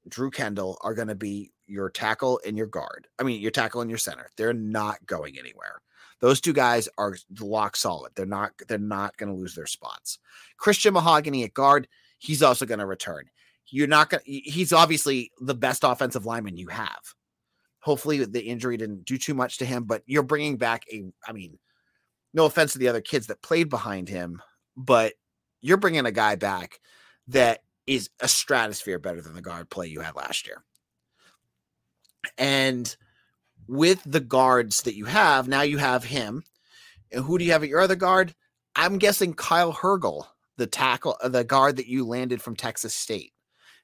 Drew 0.08 0.32
Kendall 0.32 0.78
are 0.82 0.94
going 0.94 1.08
to 1.08 1.16
be 1.16 1.52
your 1.68 1.90
tackle 1.90 2.40
and 2.46 2.58
your 2.58 2.68
guard. 2.68 3.08
I 3.20 3.24
mean, 3.24 3.42
your 3.42 3.52
tackle 3.52 3.82
and 3.82 3.90
your 3.90 3.98
center. 3.98 4.30
They're 4.38 4.54
not 4.54 5.06
going 5.06 5.38
anywhere. 5.38 5.82
Those 6.20 6.42
two 6.42 6.54
guys 6.54 6.90
are 6.98 7.16
lock 7.40 7.76
solid. 7.76 8.14
They're 8.16 8.26
not. 8.26 8.54
They're 8.68 8.80
not 8.80 9.18
going 9.18 9.32
to 9.32 9.38
lose 9.38 9.54
their 9.54 9.68
spots. 9.68 10.18
Christian 10.58 10.94
Mahogany 10.94 11.44
at 11.44 11.54
guard. 11.54 11.88
He's 12.18 12.42
also 12.42 12.66
going 12.66 12.80
to 12.80 12.88
return. 12.88 13.26
You're 13.68 13.88
not 13.88 14.10
going. 14.10 14.24
He's 14.26 14.74
obviously 14.74 15.32
the 15.40 15.54
best 15.54 15.84
offensive 15.84 16.26
lineman 16.26 16.58
you 16.58 16.70
have. 16.70 17.14
Hopefully, 17.82 18.26
the 18.26 18.42
injury 18.42 18.78
didn't 18.78 19.06
do 19.06 19.18
too 19.18 19.36
much 19.36 19.60
to 19.60 19.66
him, 19.66 19.84
but 19.84 20.02
you're 20.08 20.24
bringing 20.24 20.58
back 20.58 20.86
a. 20.92 21.04
I 21.28 21.34
mean, 21.34 21.60
no 22.38 22.46
offense 22.46 22.74
to 22.74 22.80
the 22.80 22.88
other 22.88 23.02
kids 23.02 23.28
that 23.28 23.42
played 23.42 23.68
behind 23.68 24.08
him, 24.08 24.42
but 24.78 25.14
you're 25.60 25.76
bringing 25.76 26.06
a 26.06 26.12
guy 26.12 26.36
back 26.36 26.80
that 27.28 27.64
is 27.88 28.10
a 28.22 28.28
stratosphere 28.28 29.00
better 29.00 29.22
than 29.22 29.34
the 29.34 29.42
guard 29.42 29.70
play 29.70 29.88
you 29.88 30.02
had 30.02 30.16
last 30.16 30.46
year. 30.46 30.64
And 32.38 32.96
with 33.68 34.02
the 34.06 34.20
guards 34.20 34.84
that 34.84 34.96
you 34.96 35.06
have, 35.06 35.48
now 35.48 35.64
you 35.64 35.80
have 35.80 36.04
him. 36.04 36.44
And 37.12 37.26
who 37.26 37.38
do 37.38 37.46
you 37.46 37.54
have 37.54 37.64
at 37.64 37.70
your 37.70 37.82
other 37.82 37.96
guard? 37.96 38.36
I'm 38.76 39.00
guessing 39.00 39.34
Kyle 39.34 39.74
Hergel, 39.74 40.26
the 40.58 40.68
tackle, 40.68 41.18
uh, 41.24 41.30
the 41.30 41.44
guard 41.44 41.78
that 41.78 41.88
you 41.88 42.06
landed 42.06 42.42
from 42.42 42.56
Texas 42.56 42.94
State. 42.94 43.34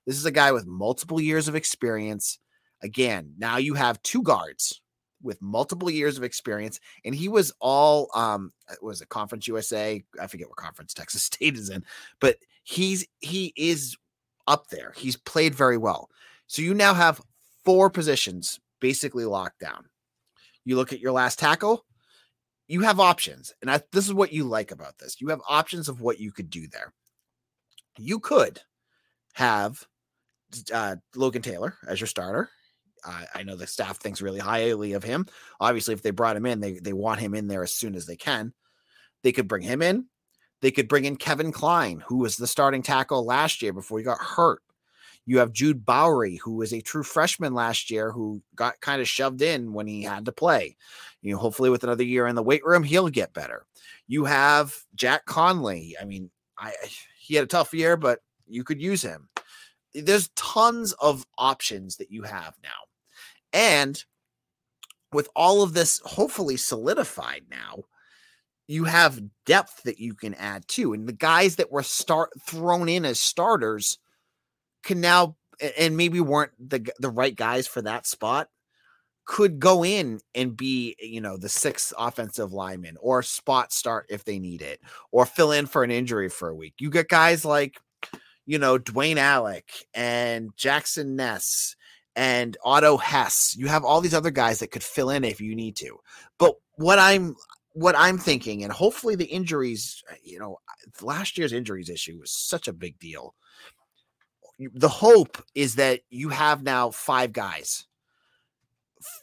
This 0.06 0.18
is 0.18 0.26
a 0.26 0.32
guy 0.32 0.52
with 0.52 0.68
multiple 0.68 1.20
years 1.20 1.48
of 1.48 1.56
experience. 1.56 2.38
Again, 2.84 3.34
now 3.38 3.58
you 3.58 3.74
have 3.74 4.04
two 4.04 4.22
guards 4.22 4.82
with 5.24 5.42
multiple 5.42 5.90
years 5.90 6.18
of 6.18 6.24
experience, 6.24 6.80
and 7.06 7.16
he 7.16 7.30
was 7.30 7.54
all 7.60 8.10
um 8.14 8.52
uh, 8.70 8.76
was 8.82 9.02
it 9.02 9.10
Conference 9.10 9.48
USA? 9.48 10.04
I 10.20 10.28
forget 10.28 10.50
what 10.50 10.58
conference 10.58 10.94
Texas 10.94 11.24
State 11.34 11.56
is 11.56 11.70
in, 11.70 11.84
but 12.20 12.38
he's 12.64 13.08
he 13.20 13.54
is 13.56 13.98
up 14.48 14.68
there. 14.68 14.94
He's 14.96 15.18
played 15.18 15.56
very 15.56 15.78
well. 15.78 16.10
So 16.48 16.62
you 16.62 16.74
now 16.74 16.94
have 16.94 17.22
four 17.64 17.90
positions 17.90 18.60
basically 18.80 19.26
locked 19.26 19.60
down. 19.60 19.86
You 20.66 20.76
look 20.76 20.94
at 20.94 21.00
your 21.00 21.12
last 21.12 21.40
tackle, 21.40 21.86
you 22.68 22.82
have 22.82 23.00
options. 23.00 23.54
And 23.62 23.70
I, 23.70 23.82
this 23.92 24.06
is 24.06 24.14
what 24.14 24.34
you 24.34 24.44
like 24.44 24.72
about 24.72 24.98
this. 24.98 25.20
You 25.20 25.30
have 25.30 25.42
options 25.48 25.90
of 25.90 26.02
what 26.02 26.20
you 26.20 26.32
could 26.32 26.50
do 26.50 26.68
there. 26.68 26.94
You 27.98 28.20
could 28.20 28.60
have 29.34 29.86
uh, 30.74 30.98
Logan 31.16 31.42
Taylor 31.42 31.78
as 31.88 32.00
your 32.00 32.08
starter. 32.08 32.50
I 33.06 33.44
know 33.44 33.56
the 33.56 33.68
staff 33.68 33.98
thinks 33.98 34.22
really 34.22 34.40
highly 34.40 34.94
of 34.94 35.04
him. 35.04 35.26
Obviously, 35.60 35.94
if 35.94 36.02
they 36.02 36.12
brought 36.12 36.38
him 36.38 36.46
in, 36.46 36.60
they 36.60 36.74
they 36.80 36.94
want 36.94 37.20
him 37.20 37.34
in 37.34 37.48
there 37.48 37.64
as 37.64 37.74
soon 37.74 37.96
as 37.96 38.06
they 38.06 38.16
can. 38.16 38.54
They 39.24 39.32
could 39.32 39.48
bring 39.48 39.64
him 39.64 39.82
in. 39.82 40.06
They 40.62 40.72
could 40.72 40.88
bring 40.88 41.06
in 41.06 41.18
Kevin 41.18 41.52
Klein, 41.52 42.04
who 42.08 42.18
was 42.18 42.38
the 42.38 42.48
starting 42.48 42.82
tackle 42.82 43.26
last 43.26 43.62
year 43.62 43.74
before 43.74 43.98
he 43.98 44.04
got 44.06 44.20
hurt. 44.20 44.62
You 45.26 45.40
have 45.40 45.54
Jude 45.54 45.86
Bowery, 45.86 46.36
who 46.38 46.56
was 46.56 46.74
a 46.74 46.82
true 46.82 47.04
freshman 47.04 47.54
last 47.54 47.90
year, 47.90 48.12
who 48.12 48.42
got 48.56 48.82
kind 48.82 49.02
of 49.02 49.08
shoved 49.08 49.42
in 49.42 49.74
when 49.74 49.88
he 49.88 50.04
had 50.04 50.26
to 50.26 50.32
play. 50.32 50.76
You 51.22 51.34
know, 51.34 51.40
hopefully 51.40 51.70
with 51.70 51.84
another 51.84 52.04
year 52.04 52.28
in 52.28 52.36
the 52.36 52.44
weight 52.44 52.66
room, 52.66 52.84
he'll 52.84 53.10
get 53.10 53.34
better. 53.34 53.66
You 54.08 54.26
have 54.26 54.76
Jack 54.96 55.26
Conley. 55.26 55.96
I 56.02 56.06
mean, 56.06 56.30
I 56.58 56.74
he 57.18 57.36
had 57.36 57.46
a 57.46 57.48
tough 57.48 57.74
year, 57.74 57.96
but 57.96 58.20
you 58.48 58.64
could 58.64 58.82
use 58.82 59.02
him. 59.02 59.30
There's 59.94 60.30
tons 60.36 60.92
of 60.94 61.26
options 61.38 61.98
that 61.98 62.12
you 62.12 62.24
have 62.24 62.56
now. 62.64 62.70
And 63.54 64.04
with 65.14 65.30
all 65.36 65.62
of 65.62 65.74
this 65.74 66.02
hopefully 66.04 66.58
solidified 66.58 67.44
now, 67.50 67.84
you 68.68 68.86
have 68.86 69.22
depth 69.46 69.84
that 69.84 70.00
you 70.00 70.16
can 70.16 70.34
add 70.36 70.68
too. 70.68 70.94
And 70.94 71.08
the 71.08 71.14
guys 71.14 71.58
that 71.58 71.72
were 71.72 71.84
start 71.84 72.32
thrown 72.42 72.90
in 72.90 73.06
as 73.06 73.20
starters 73.20 74.00
can 74.84 75.00
now 75.00 75.36
and 75.78 75.96
maybe 75.96 76.20
weren't 76.20 76.52
the 76.60 76.92
the 77.00 77.10
right 77.10 77.36
guys 77.36 77.68
for 77.68 77.82
that 77.82 78.08
spot 78.08 78.50
could 79.26 79.60
go 79.60 79.86
in 79.86 80.20
and 80.36 80.58
be 80.58 80.96
you 81.00 81.22
know 81.22 81.38
the 81.38 81.50
sixth 81.50 81.94
offensive 81.98 82.52
lineman 82.52 82.98
or 83.00 83.22
spot 83.22 83.72
start 83.72 84.06
if 84.10 84.26
they 84.26 84.40
need 84.40 84.62
it 84.62 84.80
or 85.12 85.26
fill 85.26 85.52
in 85.52 85.66
for 85.66 85.84
an 85.84 85.92
injury 85.92 86.30
for 86.30 86.50
a 86.50 86.56
week. 86.56 86.74
You 86.80 86.90
get 86.90 87.08
guys 87.08 87.46
like 87.46 87.80
you 88.46 88.58
know 88.60 88.78
Dwayne 88.78 89.18
Alec 89.18 89.70
and 89.94 90.50
Jackson 90.58 91.16
Ness 91.16 91.76
and 92.16 92.58
Otto 92.64 92.98
Hess. 92.98 93.56
You 93.58 93.68
have 93.68 93.84
all 93.84 94.02
these 94.02 94.14
other 94.14 94.32
guys 94.32 94.60
that 94.60 94.72
could 94.72 94.84
fill 94.84 95.10
in 95.10 95.24
if 95.24 95.42
you 95.42 95.56
need 95.56 95.76
to. 95.78 95.98
But 96.38 96.56
what 96.76 97.00
I'm 97.00 97.36
what 97.74 97.96
I'm 97.98 98.18
thinking, 98.18 98.64
and 98.64 98.72
hopefully 98.72 99.16
the 99.16 99.26
injuries, 99.26 100.04
uh, 100.12 100.16
you 100.24 100.40
know, 100.40 100.60
last 101.02 101.38
year's 101.38 101.54
injuries 101.54 101.90
issue 101.90 102.20
was 102.20 102.32
such 102.32 102.68
a 102.68 102.74
big 102.74 103.00
deal. 103.00 103.34
The 104.60 104.90
hope 104.90 105.44
is 105.56 105.76
that 105.76 106.02
you 106.10 106.30
have 106.30 106.64
now 106.64 106.92
five 106.92 107.34
guys. 107.34 107.86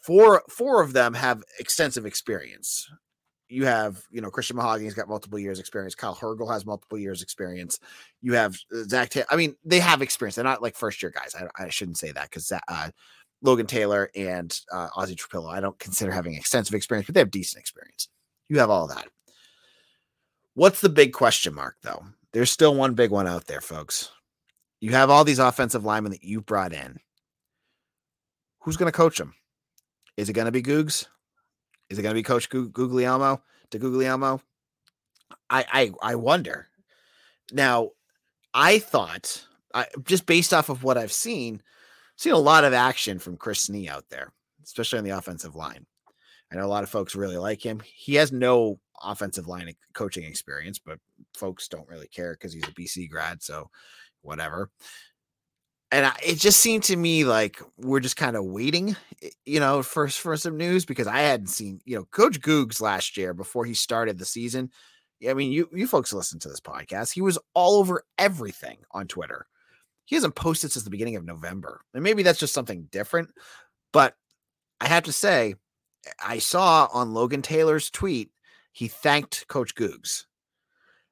Four 0.04 0.42
four 0.50 0.82
of 0.82 0.92
them 0.92 1.14
have 1.14 1.42
extensive 1.58 2.04
experience. 2.04 2.90
You 3.50 3.66
have, 3.66 4.02
you 4.10 4.20
know, 4.20 4.30
Christian 4.30 4.56
Mahogany's 4.56 4.94
got 4.94 5.08
multiple 5.08 5.38
years 5.38 5.58
experience. 5.58 5.96
Kyle 5.96 6.14
Hergel 6.14 6.50
has 6.52 6.64
multiple 6.64 6.98
years 6.98 7.20
experience. 7.20 7.80
You 8.22 8.34
have 8.34 8.56
uh, 8.72 8.84
Zach. 8.84 9.12
I 9.28 9.36
mean, 9.36 9.56
they 9.64 9.80
have 9.80 10.02
experience. 10.02 10.36
They're 10.36 10.44
not 10.44 10.62
like 10.62 10.76
first 10.76 11.02
year 11.02 11.10
guys. 11.10 11.34
I, 11.34 11.64
I 11.64 11.68
shouldn't 11.68 11.98
say 11.98 12.12
that 12.12 12.30
because 12.30 12.52
uh, 12.52 12.90
Logan 13.42 13.66
Taylor 13.66 14.08
and 14.14 14.56
uh, 14.72 14.88
Ozzy 14.90 15.16
Trapilo, 15.16 15.52
I 15.52 15.60
don't 15.60 15.78
consider 15.80 16.12
having 16.12 16.34
extensive 16.34 16.74
experience, 16.74 17.06
but 17.06 17.14
they 17.14 17.20
have 17.20 17.30
decent 17.30 17.60
experience. 17.60 18.08
You 18.48 18.60
have 18.60 18.70
all 18.70 18.86
that. 18.86 19.08
What's 20.54 20.80
the 20.80 20.88
big 20.88 21.12
question 21.12 21.54
mark, 21.54 21.76
though? 21.82 22.04
There's 22.32 22.50
still 22.50 22.74
one 22.74 22.94
big 22.94 23.10
one 23.10 23.26
out 23.26 23.46
there, 23.46 23.60
folks. 23.60 24.10
You 24.80 24.92
have 24.92 25.10
all 25.10 25.24
these 25.24 25.38
offensive 25.40 25.84
linemen 25.84 26.12
that 26.12 26.24
you 26.24 26.40
brought 26.40 26.72
in. 26.72 27.00
Who's 28.60 28.76
going 28.76 28.90
to 28.90 28.96
coach 28.96 29.18
them? 29.18 29.34
Is 30.16 30.28
it 30.28 30.34
going 30.34 30.46
to 30.46 30.52
be 30.52 30.62
Googs? 30.62 31.06
Is 31.90 31.98
it 31.98 32.02
going 32.02 32.14
to 32.14 32.18
be 32.18 32.22
Coach 32.22 32.48
Guglielmo? 32.48 33.42
DeGuglielmo? 33.70 34.40
I, 35.48 35.64
I 35.70 36.12
I 36.12 36.14
wonder. 36.14 36.68
Now, 37.52 37.90
I 38.54 38.78
thought, 38.78 39.44
I, 39.74 39.86
just 40.04 40.26
based 40.26 40.54
off 40.54 40.68
of 40.68 40.84
what 40.84 40.96
I've 40.96 41.12
seen, 41.12 41.62
seen 42.16 42.32
a 42.32 42.38
lot 42.38 42.64
of 42.64 42.72
action 42.72 43.18
from 43.18 43.36
Chris 43.36 43.68
Snee 43.68 43.88
out 43.88 44.04
there, 44.08 44.32
especially 44.64 44.98
on 44.98 45.04
the 45.04 45.16
offensive 45.16 45.56
line. 45.56 45.86
I 46.52 46.56
know 46.56 46.64
a 46.64 46.68
lot 46.68 46.82
of 46.82 46.90
folks 46.90 47.14
really 47.14 47.36
like 47.36 47.64
him. 47.64 47.80
He 47.84 48.14
has 48.14 48.32
no 48.32 48.78
offensive 49.02 49.46
line 49.46 49.72
coaching 49.92 50.24
experience, 50.24 50.78
but 50.78 50.98
folks 51.36 51.68
don't 51.68 51.88
really 51.88 52.08
care 52.08 52.34
because 52.34 52.52
he's 52.52 52.64
a 52.64 52.72
BC 52.72 53.08
grad. 53.08 53.42
So 53.42 53.70
whatever. 54.22 54.70
And 55.92 56.06
I, 56.06 56.12
it 56.24 56.38
just 56.38 56.60
seemed 56.60 56.84
to 56.84 56.96
me 56.96 57.24
like 57.24 57.60
we're 57.76 58.00
just 58.00 58.16
kind 58.16 58.36
of 58.36 58.44
waiting, 58.44 58.96
eh, 59.22 59.30
you 59.44 59.58
know, 59.60 59.82
for 59.82 60.08
for 60.08 60.36
some 60.36 60.56
news 60.56 60.84
because 60.84 61.06
I 61.06 61.20
hadn't 61.20 61.48
seen, 61.48 61.80
you 61.84 61.96
know, 61.96 62.04
Coach 62.04 62.40
Googs 62.40 62.80
last 62.80 63.16
year 63.16 63.34
before 63.34 63.64
he 63.64 63.74
started 63.74 64.18
the 64.18 64.24
season. 64.24 64.70
I 65.28 65.34
mean, 65.34 65.52
you 65.52 65.68
you 65.72 65.86
folks 65.86 66.12
listen 66.12 66.38
to 66.40 66.48
this 66.48 66.60
podcast. 66.60 67.12
He 67.12 67.20
was 67.20 67.38
all 67.54 67.78
over 67.78 68.04
everything 68.18 68.78
on 68.92 69.06
Twitter. 69.08 69.46
He 70.04 70.14
hasn't 70.16 70.34
posted 70.34 70.72
since 70.72 70.84
the 70.84 70.90
beginning 70.90 71.16
of 71.16 71.24
November, 71.24 71.82
and 71.92 72.02
maybe 72.02 72.22
that's 72.22 72.40
just 72.40 72.54
something 72.54 72.88
different. 72.90 73.30
But 73.92 74.14
I 74.80 74.86
have 74.88 75.04
to 75.04 75.12
say, 75.12 75.56
I 76.24 76.38
saw 76.38 76.88
on 76.92 77.14
Logan 77.14 77.42
Taylor's 77.42 77.90
tweet, 77.90 78.30
he 78.72 78.88
thanked 78.88 79.46
Coach 79.48 79.74
Googs. 79.74 80.24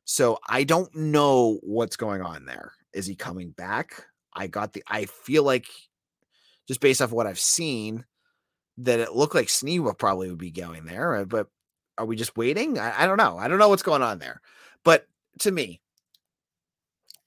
So 0.05 0.39
I 0.49 0.65
don't 0.65 0.95
know 0.95 1.59
what's 1.63 1.97
going 1.97 2.23
on 2.23 2.47
there. 2.47 2.73
Is 2.95 3.07
he 3.07 3.15
coming 3.15 3.51
back? 3.51 4.07
I 4.35 4.47
got 4.47 4.73
the 4.73 4.83
I 4.87 5.07
feel 5.07 5.43
like 5.43 5.67
just 6.67 6.81
based 6.81 7.01
off 7.01 7.13
what 7.13 7.27
I've 7.27 7.39
seen, 7.39 8.05
that 8.79 9.01
it 9.01 9.15
looked 9.15 9.35
like 9.35 9.49
Sneewa 9.49 9.99
probably 9.99 10.29
would 10.29 10.39
be 10.39 10.51
going 10.51 10.85
there, 10.85 11.17
uh, 11.17 11.25
but 11.25 11.49
are 11.97 12.07
we 12.07 12.15
just 12.15 12.37
waiting? 12.37 12.79
I, 12.79 13.03
I 13.03 13.07
don't 13.07 13.17
know. 13.17 13.39
I 13.39 13.49
don't 13.49 13.59
know 13.59 13.69
what's 13.69 13.83
going 13.83 14.03
on 14.03 14.19
there. 14.19 14.41
But 14.85 15.07
to 15.41 15.51
me, 15.51 15.81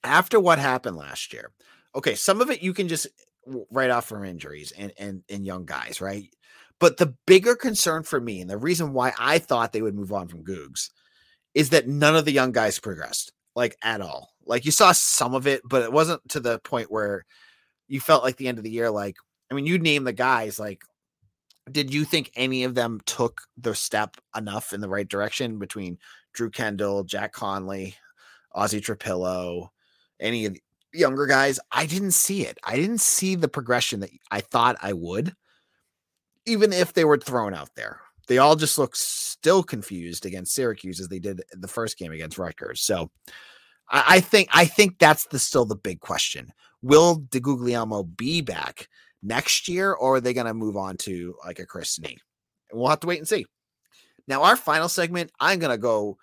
after 0.02 0.40
what 0.40 0.58
happened 0.58 0.96
last 0.96 1.32
year, 1.32 1.50
okay, 1.94 2.14
some 2.14 2.40
of 2.40 2.50
it 2.50 2.62
you 2.62 2.72
can 2.72 2.88
just 2.88 3.06
write 3.70 3.90
off 3.90 4.06
from 4.06 4.24
injuries 4.24 4.72
and 4.72 4.92
and 4.98 5.22
and 5.28 5.44
young 5.44 5.66
guys, 5.66 6.00
right? 6.00 6.28
But 6.78 6.96
the 6.96 7.14
bigger 7.26 7.54
concern 7.54 8.02
for 8.02 8.20
me, 8.20 8.40
and 8.40 8.50
the 8.50 8.58
reason 8.58 8.92
why 8.92 9.12
I 9.18 9.38
thought 9.38 9.72
they 9.72 9.82
would 9.82 9.94
move 9.94 10.12
on 10.12 10.28
from 10.28 10.44
Googs, 10.44 10.90
is 11.54 11.70
that 11.70 11.86
none 11.86 12.16
of 12.16 12.24
the 12.24 12.32
young 12.32 12.52
guys 12.52 12.78
progressed, 12.78 13.32
like 13.54 13.76
at 13.82 14.00
all. 14.00 14.31
Like 14.46 14.64
you 14.64 14.72
saw 14.72 14.92
some 14.92 15.34
of 15.34 15.46
it, 15.46 15.62
but 15.64 15.82
it 15.82 15.92
wasn't 15.92 16.26
to 16.30 16.40
the 16.40 16.58
point 16.60 16.90
where 16.90 17.24
you 17.88 18.00
felt 18.00 18.22
like 18.22 18.36
the 18.36 18.48
end 18.48 18.58
of 18.58 18.64
the 18.64 18.70
year. 18.70 18.90
Like, 18.90 19.16
I 19.50 19.54
mean, 19.54 19.66
you 19.66 19.78
name 19.78 20.04
the 20.04 20.12
guys. 20.12 20.58
Like, 20.58 20.82
did 21.70 21.92
you 21.92 22.04
think 22.04 22.30
any 22.34 22.64
of 22.64 22.74
them 22.74 23.00
took 23.06 23.42
the 23.56 23.74
step 23.74 24.16
enough 24.36 24.72
in 24.72 24.80
the 24.80 24.88
right 24.88 25.08
direction 25.08 25.58
between 25.58 25.98
Drew 26.32 26.50
Kendall, 26.50 27.04
Jack 27.04 27.32
Conley, 27.32 27.94
Ozzy 28.54 28.80
Trapilo, 28.80 29.68
any 30.18 30.46
of 30.46 30.54
the 30.54 30.60
younger 30.92 31.26
guys? 31.26 31.60
I 31.70 31.86
didn't 31.86 32.12
see 32.12 32.46
it. 32.46 32.58
I 32.64 32.76
didn't 32.76 33.00
see 33.00 33.34
the 33.34 33.48
progression 33.48 34.00
that 34.00 34.10
I 34.30 34.40
thought 34.40 34.76
I 34.82 34.92
would 34.92 35.34
even 36.46 36.72
if 36.72 36.92
they 36.92 37.04
were 37.04 37.18
thrown 37.18 37.54
out 37.54 37.74
there. 37.74 38.00
They 38.28 38.38
all 38.38 38.56
just 38.56 38.78
look 38.78 38.96
still 38.96 39.62
confused 39.62 40.26
against 40.26 40.54
Syracuse 40.54 41.00
as 41.00 41.08
they 41.08 41.18
did 41.18 41.42
the 41.52 41.68
first 41.68 41.98
game 41.98 42.12
against 42.12 42.38
Rutgers. 42.38 42.80
So 42.80 43.10
I, 43.92 44.04
I 44.08 44.20
think 44.20 44.48
I 44.52 44.64
think 44.64 44.98
that's 44.98 45.26
the 45.26 45.38
still 45.38 45.64
the 45.64 45.76
big 45.76 46.00
question. 46.00 46.52
Will 46.82 47.20
DeGuglielmo 47.20 48.16
be 48.16 48.40
back 48.40 48.88
next 49.22 49.68
year, 49.68 49.92
or 49.92 50.16
are 50.16 50.20
they 50.20 50.34
going 50.34 50.46
to 50.46 50.54
move 50.54 50.76
on 50.76 50.96
to 50.98 51.36
like 51.46 51.60
a 51.60 51.66
Chris? 51.66 52.00
We'll 52.72 52.88
have 52.88 53.00
to 53.00 53.06
wait 53.06 53.18
and 53.18 53.28
see. 53.28 53.46
Now, 54.26 54.42
our 54.42 54.56
final 54.56 54.88
segment, 54.88 55.30
I'm 55.38 55.58
going 55.58 55.70
to 55.70 55.78
go 55.78 56.18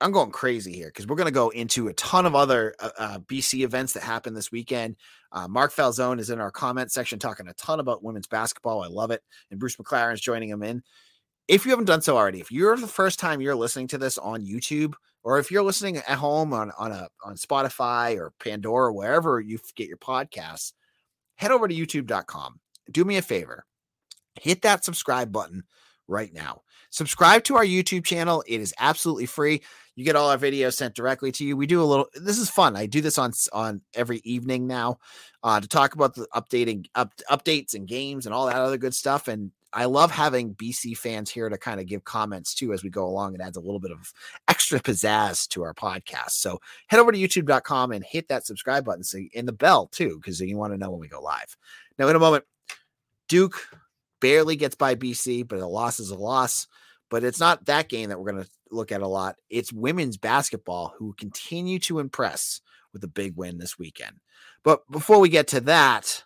I'm 0.00 0.12
going 0.12 0.30
crazy 0.30 0.72
here 0.72 0.88
because 0.88 1.06
we're 1.06 1.16
going 1.16 1.26
to 1.26 1.32
go 1.32 1.50
into 1.50 1.88
a 1.88 1.92
ton 1.92 2.24
of 2.24 2.34
other 2.34 2.74
uh, 2.80 2.90
uh, 2.98 3.18
BC 3.18 3.64
events 3.64 3.92
that 3.92 4.02
happened 4.02 4.34
this 4.34 4.50
weekend. 4.50 4.96
Uh, 5.30 5.46
Mark 5.46 5.74
Falzone 5.74 6.20
is 6.20 6.30
in 6.30 6.40
our 6.40 6.50
comment 6.50 6.90
section 6.90 7.18
talking 7.18 7.46
a 7.48 7.54
ton 7.54 7.80
about 7.80 8.02
women's 8.02 8.26
basketball. 8.26 8.82
I 8.82 8.86
love 8.86 9.10
it. 9.10 9.22
And 9.50 9.60
Bruce 9.60 9.76
McLaren 9.76 10.14
is 10.14 10.20
joining 10.20 10.48
him 10.48 10.62
in. 10.62 10.82
If 11.48 11.66
you 11.66 11.70
haven't 11.70 11.84
done 11.84 12.00
so 12.00 12.16
already, 12.16 12.40
if 12.40 12.50
you're 12.50 12.76
the 12.76 12.86
first 12.86 13.18
time 13.18 13.40
you're 13.40 13.54
listening 13.54 13.88
to 13.88 13.98
this 13.98 14.16
on 14.16 14.46
YouTube, 14.46 14.94
or 15.22 15.38
if 15.38 15.50
you're 15.50 15.62
listening 15.62 15.96
at 15.98 16.18
home 16.18 16.52
on 16.52 16.72
on 16.78 16.92
a 16.92 17.08
on 17.24 17.36
Spotify 17.36 18.16
or 18.16 18.32
Pandora, 18.42 18.88
or 18.88 18.92
wherever 18.92 19.40
you 19.40 19.58
get 19.76 19.88
your 19.88 19.98
podcasts, 19.98 20.72
head 21.36 21.50
over 21.50 21.68
to 21.68 21.74
youtube.com. 21.74 22.60
Do 22.90 23.04
me 23.04 23.16
a 23.16 23.22
favor, 23.22 23.64
hit 24.40 24.62
that 24.62 24.84
subscribe 24.84 25.32
button 25.32 25.64
right 26.08 26.32
now. 26.32 26.62
Subscribe 26.90 27.44
to 27.44 27.56
our 27.56 27.64
YouTube 27.64 28.04
channel. 28.04 28.42
It 28.46 28.60
is 28.60 28.74
absolutely 28.78 29.26
free. 29.26 29.62
You 29.94 30.04
get 30.04 30.16
all 30.16 30.30
our 30.30 30.38
videos 30.38 30.74
sent 30.74 30.94
directly 30.94 31.30
to 31.32 31.44
you. 31.44 31.56
We 31.56 31.66
do 31.66 31.82
a 31.82 31.84
little. 31.84 32.06
This 32.14 32.38
is 32.38 32.50
fun. 32.50 32.76
I 32.76 32.86
do 32.86 33.00
this 33.00 33.18
on 33.18 33.32
on 33.52 33.82
every 33.94 34.20
evening 34.24 34.66
now 34.66 34.98
uh, 35.42 35.60
to 35.60 35.68
talk 35.68 35.94
about 35.94 36.14
the 36.14 36.26
updating 36.34 36.86
up, 36.94 37.12
updates 37.30 37.74
and 37.74 37.86
games 37.86 38.26
and 38.26 38.34
all 38.34 38.46
that 38.46 38.56
other 38.56 38.78
good 38.78 38.94
stuff. 38.94 39.28
And 39.28 39.52
I 39.72 39.84
love 39.84 40.10
having 40.10 40.54
BC 40.54 40.96
fans 40.96 41.30
here 41.30 41.48
to 41.48 41.56
kind 41.56 41.80
of 41.80 41.86
give 41.86 42.04
comments 42.04 42.54
too 42.54 42.72
as 42.72 42.82
we 42.82 42.90
go 42.90 43.06
along. 43.06 43.34
It 43.34 43.40
adds 43.40 43.56
a 43.56 43.60
little 43.60 43.78
bit 43.78 43.92
of 43.92 44.12
extra 44.48 44.80
pizzazz 44.80 45.46
to 45.48 45.62
our 45.62 45.74
podcast. 45.74 46.32
So 46.32 46.60
head 46.88 46.98
over 46.98 47.12
to 47.12 47.18
youtube.com 47.18 47.92
and 47.92 48.04
hit 48.04 48.28
that 48.28 48.46
subscribe 48.46 48.84
button 48.84 49.04
so 49.04 49.18
in 49.32 49.46
the 49.46 49.52
bell 49.52 49.86
too, 49.86 50.18
because 50.20 50.40
you 50.40 50.56
want 50.56 50.72
to 50.72 50.78
know 50.78 50.90
when 50.90 51.00
we 51.00 51.08
go 51.08 51.20
live. 51.20 51.56
Now, 51.98 52.08
in 52.08 52.16
a 52.16 52.20
moment, 52.20 52.44
Duke 53.28 53.68
barely 54.20 54.56
gets 54.56 54.74
by 54.74 54.96
BC, 54.96 55.46
but 55.46 55.60
a 55.60 55.66
loss 55.66 56.00
is 56.00 56.10
a 56.10 56.16
loss. 56.16 56.66
but 57.10 57.24
it's 57.24 57.40
not 57.40 57.66
that 57.66 57.88
game 57.88 58.08
that 58.08 58.18
we're 58.18 58.32
going 58.32 58.44
to 58.44 58.50
look 58.70 58.92
at 58.92 59.02
a 59.02 59.06
lot. 59.08 59.36
It's 59.50 59.72
women's 59.72 60.16
basketball 60.16 60.94
who 60.96 61.12
continue 61.14 61.78
to 61.80 61.98
impress 61.98 62.60
with 62.92 63.04
a 63.04 63.08
big 63.08 63.36
win 63.36 63.58
this 63.58 63.78
weekend. 63.78 64.16
But 64.62 64.88
before 64.90 65.18
we 65.18 65.28
get 65.28 65.48
to 65.48 65.60
that, 65.62 66.24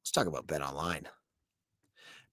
let's 0.00 0.10
talk 0.12 0.26
about 0.26 0.46
Bet 0.46 0.62
Online. 0.62 1.08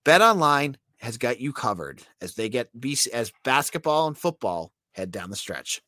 Bet 0.04 0.22
Online 0.22 0.78
has 1.00 1.18
got 1.18 1.40
you 1.40 1.54
covered 1.54 2.02
as 2.22 2.36
they 2.36 2.50
get 2.50 2.70
BC 2.80 3.08
as 3.08 3.32
basketball 3.44 4.08
and 4.08 4.18
football 4.18 4.72
head 4.94 5.12
down 5.12 5.30
the 5.30 5.36
stretch. 5.36 5.82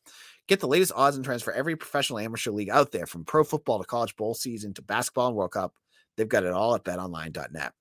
Get 0.46 0.60
the 0.60 0.68
latest 0.68 0.92
odds 0.94 1.16
and 1.16 1.24
trends 1.24 1.42
for 1.42 1.52
every 1.52 1.76
professional 1.76 2.18
amateur 2.18 2.50
league 2.50 2.70
out 2.70 2.92
there, 2.92 3.06
from 3.06 3.24
pro 3.24 3.44
football 3.44 3.78
to 3.78 3.84
college 3.84 4.14
bowl 4.16 4.34
season 4.34 4.74
to 4.74 4.82
basketball 4.82 5.28
and 5.28 5.36
World 5.36 5.52
Cup. 5.52 5.74
They've 6.16 6.28
got 6.28 6.44
it 6.44 6.52
all 6.52 6.74
at 6.74 6.84
betonline.net. 6.84 7.72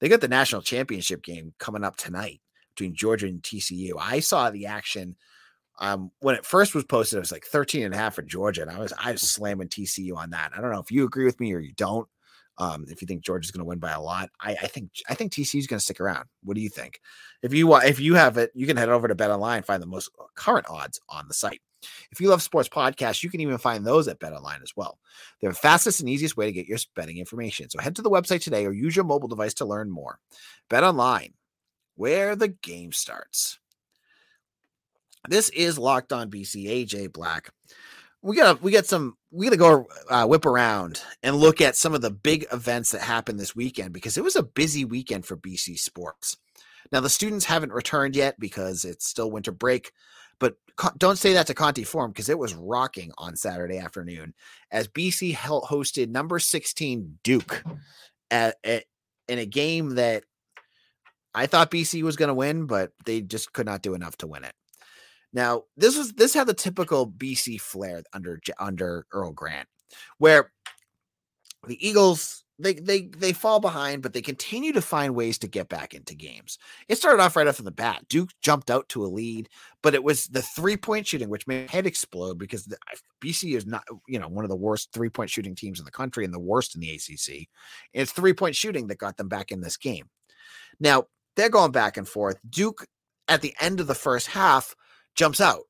They 0.00 0.08
got 0.08 0.20
the 0.20 0.28
national 0.28 0.62
championship 0.62 1.22
game 1.22 1.52
coming 1.58 1.84
up 1.84 1.96
tonight 1.96 2.40
between 2.74 2.94
Georgia 2.94 3.26
and 3.26 3.42
TCU. 3.42 3.92
I 3.98 4.20
saw 4.20 4.50
the 4.50 4.66
action 4.66 5.16
um, 5.78 6.10
when 6.20 6.34
it 6.34 6.46
first 6.46 6.74
was 6.74 6.84
posted, 6.84 7.16
it 7.16 7.20
was 7.20 7.32
like 7.32 7.44
13 7.44 7.84
and 7.84 7.94
a 7.94 7.96
half 7.96 8.14
for 8.14 8.22
Georgia. 8.22 8.62
And 8.62 8.70
I 8.70 8.78
was 8.78 8.92
I 8.98 9.12
was 9.12 9.22
slamming 9.22 9.68
TCU 9.68 10.16
on 10.16 10.30
that. 10.30 10.52
I 10.56 10.60
don't 10.60 10.70
know 10.70 10.80
if 10.80 10.90
you 10.90 11.04
agree 11.04 11.24
with 11.24 11.40
me 11.40 11.52
or 11.52 11.58
you 11.58 11.72
don't. 11.72 12.06
Um, 12.58 12.84
if 12.88 13.00
you 13.00 13.06
think 13.06 13.22
Georgia's 13.22 13.50
going 13.50 13.64
to 13.64 13.68
win 13.68 13.78
by 13.78 13.92
a 13.92 14.00
lot, 14.00 14.28
I, 14.40 14.52
I 14.52 14.66
think 14.66 14.90
I 15.08 15.14
think 15.14 15.32
TCU 15.32 15.58
is 15.58 15.66
going 15.66 15.78
to 15.78 15.84
stick 15.84 16.00
around. 16.00 16.26
What 16.42 16.54
do 16.54 16.60
you 16.60 16.68
think? 16.68 17.00
If 17.42 17.54
you 17.54 17.66
want, 17.66 17.84
if 17.84 17.98
you 17.98 18.14
have 18.14 18.36
it, 18.36 18.50
you 18.54 18.66
can 18.66 18.76
head 18.76 18.88
over 18.88 19.08
to 19.08 19.14
Bet 19.14 19.30
Online 19.30 19.62
find 19.62 19.82
the 19.82 19.86
most 19.86 20.10
uh, 20.20 20.24
current 20.36 20.66
odds 20.68 21.00
on 21.08 21.26
the 21.28 21.34
site. 21.34 21.60
If 22.12 22.20
you 22.20 22.28
love 22.28 22.42
sports 22.42 22.68
podcasts, 22.68 23.22
you 23.22 23.30
can 23.30 23.40
even 23.40 23.58
find 23.58 23.84
those 23.84 24.06
at 24.06 24.18
Bet 24.18 24.32
Online 24.32 24.60
as 24.62 24.72
well. 24.76 24.98
They're 25.40 25.50
the 25.50 25.56
fastest 25.56 26.00
and 26.00 26.08
easiest 26.08 26.36
way 26.36 26.46
to 26.46 26.52
get 26.52 26.66
your 26.68 26.78
betting 26.94 27.18
information. 27.18 27.70
So 27.70 27.80
head 27.80 27.96
to 27.96 28.02
the 28.02 28.10
website 28.10 28.42
today 28.42 28.66
or 28.66 28.72
use 28.72 28.94
your 28.94 29.04
mobile 29.04 29.28
device 29.28 29.54
to 29.54 29.64
learn 29.64 29.90
more. 29.90 30.18
Bet 30.68 30.84
Online, 30.84 31.34
where 31.96 32.36
the 32.36 32.48
game 32.48 32.92
starts. 32.92 33.58
This 35.28 35.48
is 35.50 35.78
Locked 35.78 36.12
On 36.12 36.30
BC. 36.30 36.66
AJ 36.66 37.12
Black. 37.12 37.50
We 38.22 38.36
got 38.36 38.62
we 38.62 38.70
got 38.70 38.86
some. 38.86 39.16
We 39.30 39.46
got 39.46 39.50
to 39.50 39.56
go 39.56 39.86
uh, 40.08 40.26
whip 40.26 40.46
around 40.46 41.02
and 41.22 41.36
look 41.36 41.60
at 41.60 41.76
some 41.76 41.94
of 41.94 42.02
the 42.02 42.10
big 42.10 42.46
events 42.52 42.92
that 42.92 43.00
happened 43.00 43.40
this 43.40 43.56
weekend 43.56 43.92
because 43.92 44.16
it 44.16 44.24
was 44.24 44.36
a 44.36 44.42
busy 44.42 44.84
weekend 44.84 45.26
for 45.26 45.36
BC 45.36 45.78
sports. 45.78 46.36
Now 46.92 47.00
the 47.00 47.08
students 47.10 47.46
haven't 47.46 47.72
returned 47.72 48.14
yet 48.14 48.38
because 48.38 48.84
it's 48.84 49.06
still 49.06 49.30
winter 49.30 49.50
break, 49.52 49.92
but 50.38 50.56
don't 50.98 51.18
say 51.18 51.32
that 51.32 51.46
to 51.46 51.54
Conte 51.54 51.82
Forum 51.84 52.10
because 52.10 52.28
it 52.28 52.38
was 52.38 52.54
rocking 52.54 53.12
on 53.16 53.36
Saturday 53.36 53.78
afternoon 53.78 54.34
as 54.70 54.88
BC 54.88 55.34
hosted 55.34 56.08
number 56.08 56.38
16 56.38 57.18
Duke 57.22 57.64
at, 58.30 58.56
at 58.62 58.84
in 59.28 59.38
a 59.38 59.46
game 59.46 59.94
that 59.94 60.24
I 61.34 61.46
thought 61.46 61.70
BC 61.70 62.02
was 62.02 62.16
going 62.16 62.28
to 62.28 62.34
win, 62.34 62.66
but 62.66 62.92
they 63.06 63.22
just 63.22 63.52
could 63.52 63.66
not 63.66 63.82
do 63.82 63.94
enough 63.94 64.16
to 64.18 64.26
win 64.26 64.44
it. 64.44 64.54
Now, 65.32 65.64
this 65.76 65.96
was 65.96 66.12
this 66.12 66.34
had 66.34 66.46
the 66.46 66.54
typical 66.54 67.10
BC 67.10 67.60
flair 67.60 68.02
under 68.12 68.40
under 68.58 69.06
Earl 69.12 69.32
Grant, 69.32 69.68
where 70.18 70.52
the 71.66 71.86
Eagles 71.86 72.44
they 72.58 72.74
they 72.74 73.02
they 73.02 73.32
fall 73.32 73.60
behind, 73.60 74.02
but 74.02 74.12
they 74.12 74.22
continue 74.22 74.72
to 74.72 74.82
find 74.82 75.14
ways 75.14 75.38
to 75.38 75.48
get 75.48 75.68
back 75.68 75.94
into 75.94 76.14
games. 76.14 76.58
It 76.88 76.96
started 76.96 77.22
off 77.22 77.34
right 77.34 77.46
off 77.46 77.56
the 77.56 77.70
bat. 77.70 78.04
Duke 78.08 78.30
jumped 78.40 78.70
out 78.70 78.88
to 78.90 79.04
a 79.04 79.08
lead, 79.08 79.48
but 79.82 79.94
it 79.94 80.04
was 80.04 80.26
the 80.26 80.42
three 80.42 80.76
point 80.76 81.06
shooting 81.06 81.28
which 81.28 81.46
made 81.46 81.70
head 81.70 81.86
explode 81.86 82.38
because 82.38 82.64
the, 82.64 82.76
BC 83.22 83.56
is 83.56 83.66
not 83.66 83.84
you 84.06 84.18
know 84.18 84.28
one 84.28 84.44
of 84.44 84.50
the 84.50 84.56
worst 84.56 84.92
three 84.92 85.08
point 85.08 85.30
shooting 85.30 85.54
teams 85.54 85.78
in 85.78 85.84
the 85.84 85.90
country 85.90 86.24
and 86.24 86.32
the 86.32 86.38
worst 86.38 86.74
in 86.74 86.80
the 86.80 86.90
ACC. 86.90 87.48
And 87.94 88.02
it's 88.02 88.12
three 88.12 88.34
point 88.34 88.54
shooting 88.54 88.86
that 88.88 88.98
got 88.98 89.16
them 89.16 89.28
back 89.28 89.50
in 89.50 89.60
this 89.60 89.76
game. 89.76 90.08
Now 90.78 91.06
they're 91.36 91.48
going 91.48 91.72
back 91.72 91.96
and 91.96 92.06
forth. 92.06 92.38
Duke 92.48 92.86
at 93.28 93.40
the 93.40 93.54
end 93.60 93.80
of 93.80 93.86
the 93.86 93.94
first 93.94 94.28
half 94.28 94.76
jumps 95.14 95.40
out. 95.40 95.62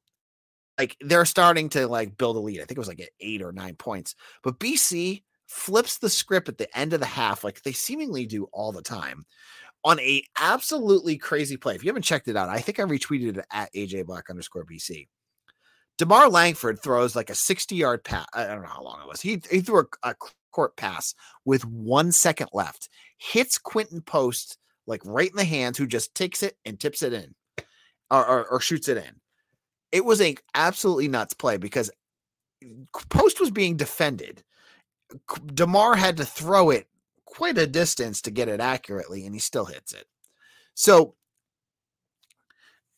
Like 0.79 0.97
they're 1.01 1.25
starting 1.25 1.69
to 1.71 1.87
like 1.87 2.17
build 2.17 2.37
a 2.37 2.41
lead. 2.41 2.61
I 2.61 2.65
think 2.65 2.73
it 2.73 2.79
was 2.79 2.89
like 2.89 3.11
eight 3.21 3.43
or 3.43 3.53
nine 3.53 3.75
points. 3.75 4.15
But 4.43 4.59
BC 4.59 5.23
flips 5.47 5.99
the 5.99 6.09
script 6.09 6.49
at 6.49 6.59
the 6.59 6.77
end 6.77 6.93
of 6.93 7.01
the 7.01 7.07
half, 7.07 7.45
like 7.45 7.63
they 7.63 7.73
seemingly 7.73 8.27
do 8.27 8.49
all 8.53 8.73
the 8.73 8.83
time, 8.83 9.25
on 9.85 10.01
a 10.01 10.25
absolutely 10.41 11.19
crazy 11.19 11.57
play. 11.57 11.75
If 11.75 11.85
you 11.85 11.91
haven't 11.91 12.03
checked 12.03 12.29
it 12.29 12.37
out, 12.37 12.49
I 12.49 12.59
think 12.59 12.81
I 12.81 12.85
retweeted 12.85 13.37
it 13.37 13.45
at 13.53 13.73
AJ 13.75 14.07
Black 14.07 14.31
underscore 14.31 14.65
BC. 14.65 15.09
Demarr 15.99 16.33
Langford 16.33 16.83
throws 16.83 17.15
like 17.15 17.29
a 17.29 17.35
60 17.35 17.77
yard 17.77 18.03
pass. 18.03 18.27
I 18.33 18.47
don't 18.47 18.63
know 18.63 18.69
how 18.69 18.83
long 18.83 19.01
it 19.03 19.09
was. 19.09 19.21
He, 19.21 19.43
he 19.51 19.61
threw 19.61 19.81
a, 19.81 20.11
a 20.11 20.15
court 20.53 20.77
pass 20.77 21.15
with 21.45 21.65
one 21.67 22.13
second 22.13 22.49
left, 22.55 22.89
hits 23.19 23.59
Quinten 23.59 24.05
Post 24.05 24.59
like 24.87 25.03
right 25.05 25.31
in 25.31 25.37
the 25.37 25.45
hands, 25.45 25.79
who 25.79 25.87
just 25.87 26.15
takes 26.15 26.43
it 26.43 26.57
and 26.65 26.81
tips 26.81 27.03
it 27.03 27.13
in 27.13 27.35
or, 28.11 28.27
or, 28.27 28.47
or 28.47 28.61
shoots 28.61 28.89
it 28.89 28.97
in 28.97 29.21
it 29.93 30.05
was 30.05 30.21
a 30.21 30.37
absolutely 30.55 31.09
nuts 31.09 31.35
play 31.35 31.59
because 31.59 31.91
Post 33.11 33.39
was 33.39 33.51
being 33.51 33.77
defended. 33.77 34.43
Demarr 35.29 35.97
had 35.97 36.17
to 36.17 36.25
throw 36.25 36.71
it 36.71 36.89
quite 37.27 37.59
a 37.59 37.67
distance 37.67 38.23
to 38.23 38.31
get 38.31 38.49
it 38.49 38.61
accurately, 38.61 39.27
and 39.27 39.35
he 39.35 39.39
still 39.39 39.67
hits 39.67 39.93
it. 39.93 40.07
So 40.75 41.15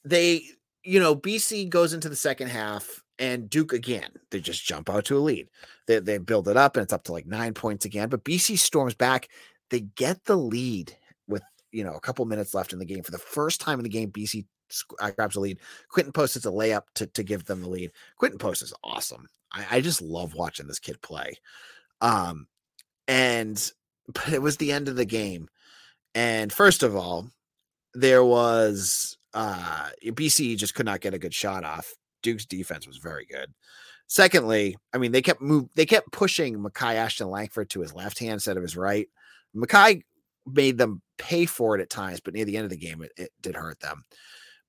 they, 0.04 0.42
you 0.85 1.00
know, 1.00 1.16
BC 1.16 1.68
goes 1.68 1.92
into 1.92 2.09
the 2.09 2.16
second 2.16 2.48
half, 2.48 3.02
and 3.18 3.50
Duke 3.50 3.72
again, 3.72 4.11
they 4.30 4.40
just 4.40 4.64
jump 4.64 4.88
out 4.88 5.04
to 5.07 5.16
a 5.16 5.20
lead. 5.20 5.48
They, 5.87 5.98
they 5.98 6.18
build 6.18 6.48
it 6.48 6.57
up, 6.57 6.76
and 6.76 6.85
it's 6.85 6.92
up 6.92 7.04
to 7.04 7.12
like 7.12 7.26
nine 7.26 7.54
points 7.54 7.85
again. 7.85 8.09
But 8.09 8.24
BC 8.24 8.59
storms 8.59 8.94
back. 8.94 9.28
They 9.70 9.80
get 9.80 10.24
the 10.24 10.37
lead 10.37 10.96
with, 11.26 11.42
you 11.72 11.85
know, 11.85 11.94
a 11.94 12.00
couple 12.00 12.24
minutes 12.26 12.54
left 12.54 12.72
in 12.72 12.78
the 12.78 12.85
game. 12.85 13.02
For 13.02 13.11
the 13.11 13.18
first 13.18 13.61
time 13.61 13.78
in 13.78 13.83
the 13.83 13.88
game, 13.88 14.11
BC 14.12 14.44
grabs 15.16 15.37
a 15.37 15.40
lead. 15.40 15.59
Quinten 15.94 16.14
Post 16.14 16.37
is 16.37 16.46
a 16.46 16.50
layup 16.50 16.83
to, 16.96 17.07
to 17.07 17.22
give 17.22 17.44
them 17.44 17.62
the 17.62 17.68
lead. 17.68 17.92
Quinten 18.20 18.38
Post 18.38 18.62
is 18.62 18.74
awesome. 18.83 19.27
I, 19.53 19.66
I 19.72 19.81
just 19.81 20.03
love 20.03 20.35
watching 20.35 20.66
this 20.66 20.79
kid 20.79 21.00
play. 21.03 21.35
Um, 22.00 22.46
and 23.09 23.72
but 24.12 24.33
it 24.33 24.42
was 24.42 24.57
the 24.57 24.72
end 24.72 24.88
of 24.88 24.96
the 24.96 25.05
game. 25.05 25.48
And 26.14 26.53
first 26.53 26.83
of 26.83 26.94
all, 26.94 27.29
there 27.94 28.24
was 28.24 29.16
uh 29.35 29.90
BC 30.05 30.57
just 30.57 30.74
could 30.74 30.87
not 30.87 31.00
get 31.00 31.14
a 31.14 31.18
good 31.18 31.35
shot 31.35 31.64
off. 31.64 31.92
Duke's 32.22 32.46
defense 32.46 32.87
was 32.87 32.98
very 32.98 33.27
good. 33.27 33.53
Secondly, 34.07 34.77
I 34.92 34.98
mean 34.98 35.12
they 35.12 35.22
kept 35.22 35.40
move 35.40 35.68
they 35.74 35.87
kept 35.87 36.12
pushing 36.12 36.59
Makai 36.59 36.94
Ashton 36.94 37.31
Langford 37.31 37.70
to 37.70 37.81
his 37.81 37.94
left 37.94 38.18
hand 38.18 38.35
instead 38.35 38.57
of 38.57 38.62
his 38.62 38.77
right. 38.77 39.09
Makai 39.57 40.03
made 40.46 40.79
them 40.79 41.03
pay 41.18 41.46
for 41.46 41.77
it 41.77 41.81
at 41.81 41.90
times, 41.90 42.20
but 42.20 42.35
near 42.35 42.44
the 42.44 42.57
end 42.57 42.64
of 42.64 42.70
the 42.70 42.77
game, 42.77 43.03
it, 43.03 43.12
it 43.16 43.31
did 43.40 43.57
hurt 43.57 43.81
them 43.81 44.05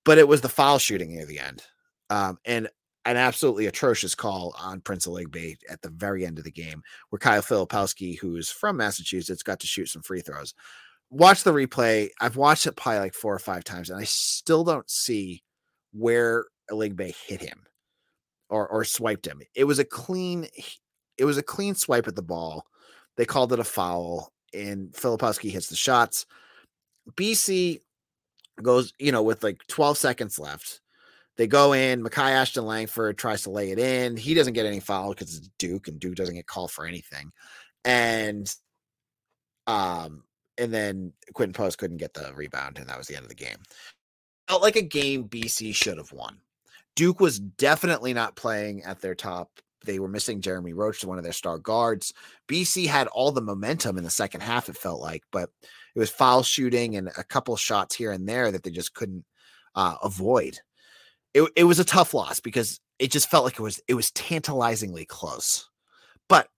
but 0.05 0.17
it 0.17 0.27
was 0.27 0.41
the 0.41 0.49
foul 0.49 0.79
shooting 0.79 1.13
near 1.13 1.25
the 1.25 1.39
end. 1.39 1.63
Um, 2.09 2.37
and 2.45 2.69
an 3.05 3.17
absolutely 3.17 3.65
atrocious 3.65 4.15
call 4.15 4.55
on 4.57 4.81
Prince 4.81 5.05
Aligbe 5.05 5.57
at 5.69 5.81
the 5.81 5.89
very 5.89 6.25
end 6.25 6.37
of 6.37 6.43
the 6.43 6.51
game, 6.51 6.81
where 7.09 7.19
Kyle 7.19 7.41
Filipowski, 7.41 8.17
who's 8.17 8.49
from 8.49 8.77
Massachusetts, 8.77 9.43
got 9.43 9.59
to 9.59 9.67
shoot 9.67 9.89
some 9.89 10.01
free 10.01 10.21
throws. 10.21 10.53
Watch 11.11 11.43
the 11.43 11.53
replay. 11.53 12.09
I've 12.19 12.35
watched 12.35 12.65
it 12.65 12.75
probably 12.75 12.99
like 12.99 13.13
four 13.13 13.33
or 13.33 13.39
five 13.39 13.63
times, 13.63 13.89
and 13.89 13.99
I 13.99 14.05
still 14.05 14.63
don't 14.63 14.89
see 14.89 15.43
where 15.93 16.45
Aligbe 16.71 17.13
hit 17.27 17.41
him 17.41 17.65
or 18.49 18.67
or 18.67 18.83
swiped 18.83 19.27
him. 19.27 19.41
It 19.55 19.65
was 19.65 19.77
a 19.77 19.85
clean, 19.85 20.47
it 21.17 21.25
was 21.25 21.37
a 21.37 21.43
clean 21.43 21.75
swipe 21.75 22.07
at 22.07 22.15
the 22.15 22.23
ball. 22.23 22.65
They 23.17 23.25
called 23.25 23.53
it 23.53 23.59
a 23.59 23.63
foul, 23.63 24.31
and 24.51 24.91
Filipowski 24.93 25.51
hits 25.51 25.67
the 25.67 25.75
shots. 25.75 26.25
BC 27.11 27.81
goes, 28.61 28.93
you 28.99 29.11
know, 29.11 29.23
with 29.23 29.43
like 29.43 29.65
12 29.67 29.97
seconds 29.97 30.39
left. 30.39 30.81
They 31.37 31.47
go 31.47 31.73
in. 31.73 32.01
Makai 32.01 32.31
Ashton 32.31 32.65
Langford 32.65 33.17
tries 33.17 33.43
to 33.43 33.49
lay 33.49 33.71
it 33.71 33.79
in. 33.79 34.15
He 34.15 34.33
doesn't 34.33 34.53
get 34.53 34.65
any 34.65 34.79
foul 34.79 35.09
because 35.09 35.35
it's 35.35 35.49
Duke, 35.57 35.87
and 35.87 35.99
Duke 35.99 36.15
doesn't 36.15 36.35
get 36.35 36.47
called 36.47 36.71
for 36.71 36.85
anything. 36.85 37.31
And 37.83 38.53
um, 39.67 40.23
and 40.57 40.73
then 40.73 41.13
Quinten 41.33 41.53
Post 41.53 41.77
couldn't 41.77 41.97
get 41.97 42.13
the 42.13 42.31
rebound, 42.35 42.77
and 42.77 42.87
that 42.87 42.97
was 42.97 43.07
the 43.07 43.15
end 43.15 43.23
of 43.23 43.29
the 43.29 43.35
game. 43.35 43.57
Felt 44.47 44.61
like 44.61 44.75
a 44.75 44.81
game 44.81 45.27
BC 45.27 45.75
should 45.75 45.97
have 45.97 46.11
won. 46.11 46.37
Duke 46.95 47.19
was 47.19 47.39
definitely 47.39 48.13
not 48.13 48.35
playing 48.35 48.83
at 48.83 49.01
their 49.01 49.15
top. 49.15 49.49
They 49.83 49.99
were 49.99 50.07
missing 50.07 50.41
Jeremy 50.41 50.73
Roach, 50.73 51.03
one 51.03 51.17
of 51.17 51.23
their 51.23 51.33
star 51.33 51.57
guards. 51.57 52.13
BC 52.47 52.87
had 52.87 53.07
all 53.07 53.31
the 53.31 53.41
momentum 53.41 53.97
in 53.97 54.03
the 54.03 54.09
second 54.09 54.41
half, 54.41 54.69
it 54.69 54.77
felt 54.77 55.01
like, 55.01 55.23
but 55.31 55.49
it 55.95 55.99
was 55.99 56.09
foul 56.09 56.43
shooting 56.43 56.95
and 56.97 57.07
a 57.07 57.23
couple 57.23 57.55
shots 57.55 57.95
here 57.95 58.11
and 58.11 58.27
there 58.27 58.51
that 58.51 58.63
they 58.63 58.71
just 58.71 58.93
couldn't 58.93 59.25
uh, 59.75 59.95
avoid. 60.03 60.59
It, 61.33 61.49
it 61.55 61.63
was 61.63 61.79
a 61.79 61.85
tough 61.85 62.13
loss 62.13 62.39
because 62.39 62.79
it 62.99 63.11
just 63.11 63.29
felt 63.29 63.45
like 63.45 63.59
it 63.59 63.61
was 63.61 63.81
it 63.87 63.93
was 63.93 64.11
tantalizingly 64.11 65.05
close. 65.05 65.69
But 66.27 66.49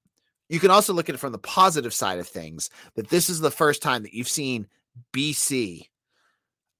you 0.50 0.60
can 0.60 0.72
also 0.72 0.94
look 0.94 1.10
at 1.10 1.16
it 1.16 1.20
from 1.20 1.32
the 1.32 1.40
positive 1.40 1.94
side 1.94 2.20
of 2.20 2.28
things 2.28 2.70
that 2.96 3.10
this 3.10 3.30
is 3.30 3.40
the 3.40 3.52
first 3.52 3.82
time 3.82 4.04
that 4.04 4.14
you've 4.14 4.28
seen 4.28 4.68
BC 5.14 5.88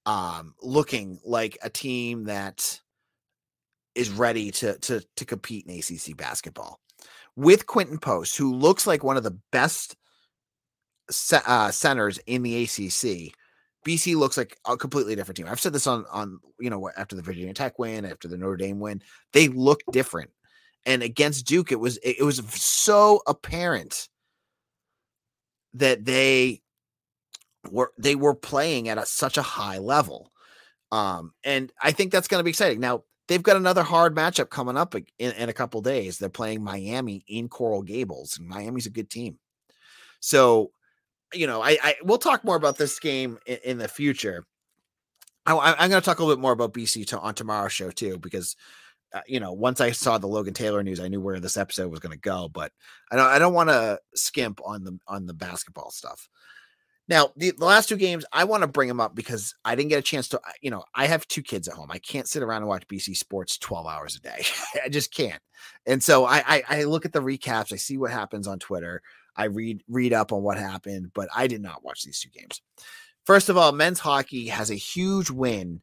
um, 0.06 0.56
looking 0.62 1.20
like 1.26 1.58
a 1.62 1.70
team 1.70 2.26
that 2.26 2.80
is 3.94 4.10
ready 4.10 4.52
to 4.52 4.78
to 4.80 5.04
to 5.16 5.26
compete 5.26 5.66
in 5.68 5.78
ACC 5.78 6.16
basketball 6.16 6.80
with 7.36 7.68
Quinten 7.68 8.02
Post, 8.02 8.38
who 8.38 8.54
looks 8.54 8.88
like 8.88 9.04
one 9.04 9.18
of 9.18 9.24
the 9.24 9.38
best 9.52 9.96
uh, 11.46 11.72
centers 11.72 12.20
in 12.26 12.44
the 12.44 12.64
ACC. 12.64 13.34
BC 13.86 14.16
looks 14.16 14.38
like 14.38 14.58
a 14.68 14.76
completely 14.76 15.16
different 15.16 15.38
team. 15.38 15.48
I've 15.48 15.60
said 15.60 15.74
this 15.74 15.88
on 15.88 16.06
on 16.12 16.40
you 16.60 16.70
know 16.70 16.90
after 16.98 17.16
the 17.16 17.22
Virginia 17.22 17.54
Tech 17.54 17.80
win, 17.80 18.06
after 18.06 18.28
the 18.28 18.38
Notre 18.38 18.58
Dame 18.58 18.80
win, 18.80 19.02
they 19.34 19.48
look 19.48 19.82
different. 19.92 20.32
And 20.86 21.04
against 21.04 21.46
Duke, 21.46 21.72
it 21.72 21.80
was 21.80 21.98
it 22.04 22.24
was 22.24 22.38
so 22.54 23.22
apparent 23.28 24.10
that 25.74 26.06
they 26.06 26.62
were 27.72 27.92
they 27.98 28.16
were 28.16 28.36
playing 28.36 28.90
at 28.90 28.98
a, 28.98 29.06
such 29.06 29.38
a 29.38 29.42
high 29.42 29.78
level. 29.78 30.32
Um, 30.92 31.34
and 31.44 31.72
I 31.82 31.92
think 31.92 32.12
that's 32.12 32.28
going 32.28 32.40
to 32.40 32.44
be 32.44 32.50
exciting. 32.50 32.80
Now 32.80 33.04
they've 33.28 33.44
got 33.44 33.58
another 33.58 33.84
hard 33.84 34.16
matchup 34.16 34.50
coming 34.50 34.78
up 34.78 34.96
in, 34.96 35.06
in 35.20 35.50
a 35.50 35.54
couple 35.54 35.82
days. 35.82 36.18
They're 36.18 36.30
playing 36.30 36.64
Miami 36.64 37.24
in 37.28 37.50
Coral 37.50 37.84
Gables, 37.84 38.38
and 38.38 38.48
Miami's 38.48 38.86
a 38.86 38.92
good 38.92 39.10
team. 39.10 39.38
So, 40.20 40.72
you 41.34 41.48
know, 41.48 41.62
I, 41.62 41.78
I 41.82 41.96
we'll 42.04 42.18
talk 42.18 42.44
more 42.44 42.56
about 42.56 42.78
this 42.78 43.00
game 43.00 43.38
in, 43.46 43.58
in 43.64 43.78
the 43.78 43.88
future. 43.88 44.46
I, 45.46 45.84
am 45.84 45.90
going 45.90 46.02
to 46.02 46.06
talk 46.06 46.20
a 46.20 46.24
little 46.24 46.36
bit 46.36 46.42
more 46.42 46.52
about 46.52 46.74
BC 46.74 47.08
to, 47.08 47.20
on 47.20 47.34
tomorrow's 47.34 47.72
show 47.72 47.90
too, 47.90 48.18
because 48.18 48.58
uh, 49.14 49.22
you 49.26 49.40
know, 49.40 49.54
once 49.54 49.80
I 49.80 49.92
saw 49.92 50.18
the 50.18 50.28
Logan 50.28 50.54
Taylor 50.54 50.84
news, 50.84 51.00
I 51.00 51.08
knew 51.08 51.22
where 51.22 51.40
this 51.40 51.56
episode 51.56 51.90
was 51.90 52.02
going 52.02 52.12
to 52.12 52.20
go. 52.20 52.50
But 52.50 52.72
I 53.12 53.16
don't, 53.16 53.28
I 53.28 53.40
don't 53.40 53.54
want 53.54 53.70
to 53.70 54.00
skimp 54.16 54.60
on 54.66 54.84
the 54.84 55.00
on 55.08 55.26
the 55.26 55.34
basketball 55.34 55.92
stuff. 55.92 56.28
Now, 57.10 57.32
the, 57.38 57.54
the 57.58 57.66
last 57.66 57.88
two 57.88 57.96
games, 57.96 58.26
I 58.34 58.44
want 58.44 58.64
to 58.64 58.68
bring 58.68 58.90
them 58.90 59.00
up 59.00 59.16
because 59.16 59.56
I 59.64 59.76
didn't 59.76 59.90
get 59.90 60.00
a 60.00 60.04
chance 60.04 60.28
to, 60.30 60.42
you 60.62 60.70
know, 60.70 60.84
I 60.94 61.08
have 61.08 61.26
two 61.28 61.42
kids 61.42 61.70
at 61.70 61.74
home. 61.74 61.90
I 61.90 62.00
can't 62.00 62.28
sit 62.28 62.44
around 62.44 62.64
and 62.64 62.68
watch 62.68 62.88
BC 62.88 63.16
sports 63.16 63.58
12 63.58 63.88
hours 63.88 64.18
a 64.18 64.20
day. 64.20 64.44
I 64.84 64.90
just 64.90 65.14
can't. 65.14 65.42
And 65.86 66.04
so 66.04 66.26
I, 66.26 66.44
I, 66.46 66.64
I 66.68 66.84
look 66.84 67.06
at 67.06 67.14
the 67.14 67.22
recaps, 67.22 67.72
I 67.72 67.78
see 67.78 67.98
what 67.98 68.12
happens 68.12 68.46
on 68.46 68.60
Twitter, 68.60 69.02
I 69.38 69.46
read 69.46 69.84
read 69.88 70.14
up 70.14 70.34
on 70.34 70.44
what 70.44 70.58
happened, 70.58 71.12
but 71.14 71.30
I 71.36 71.48
did 71.48 71.62
not 71.62 71.84
watch 71.84 72.04
these 72.04 72.20
two 72.20 72.30
games. 72.30 72.62
First 73.26 73.50
of 73.50 73.58
all, 73.58 73.72
men's 73.72 74.00
hockey 74.00 74.48
has 74.48 74.72
a 74.72 74.76
huge 74.76 75.30
win 75.30 75.82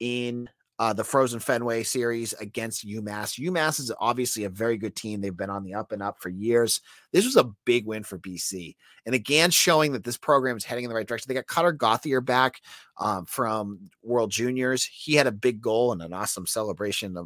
in 0.00 0.48
uh, 0.80 0.92
the 0.92 1.02
Frozen 1.02 1.40
Fenway 1.40 1.82
series 1.82 2.32
against 2.34 2.86
UMass. 2.86 3.38
UMass 3.38 3.80
is 3.80 3.92
obviously 3.98 4.44
a 4.44 4.48
very 4.48 4.76
good 4.76 4.94
team. 4.94 5.20
They've 5.20 5.36
been 5.36 5.50
on 5.50 5.64
the 5.64 5.74
up 5.74 5.90
and 5.90 6.00
up 6.00 6.20
for 6.20 6.28
years. 6.28 6.80
This 7.12 7.24
was 7.24 7.36
a 7.36 7.50
big 7.64 7.84
win 7.84 8.04
for 8.04 8.18
BC. 8.18 8.76
And 9.04 9.14
again, 9.14 9.50
showing 9.50 9.92
that 9.92 10.04
this 10.04 10.16
program 10.16 10.56
is 10.56 10.64
heading 10.64 10.84
in 10.84 10.88
the 10.88 10.94
right 10.94 11.06
direction. 11.06 11.28
They 11.28 11.34
got 11.34 11.48
Cutter 11.48 11.72
Gauthier 11.72 12.20
back 12.20 12.60
um, 12.98 13.26
from 13.26 13.90
World 14.02 14.30
Juniors. 14.30 14.84
He 14.84 15.14
had 15.14 15.26
a 15.26 15.32
big 15.32 15.60
goal 15.60 15.90
and 15.90 16.00
an 16.00 16.12
awesome 16.12 16.46
celebration, 16.46 17.16
a 17.16 17.24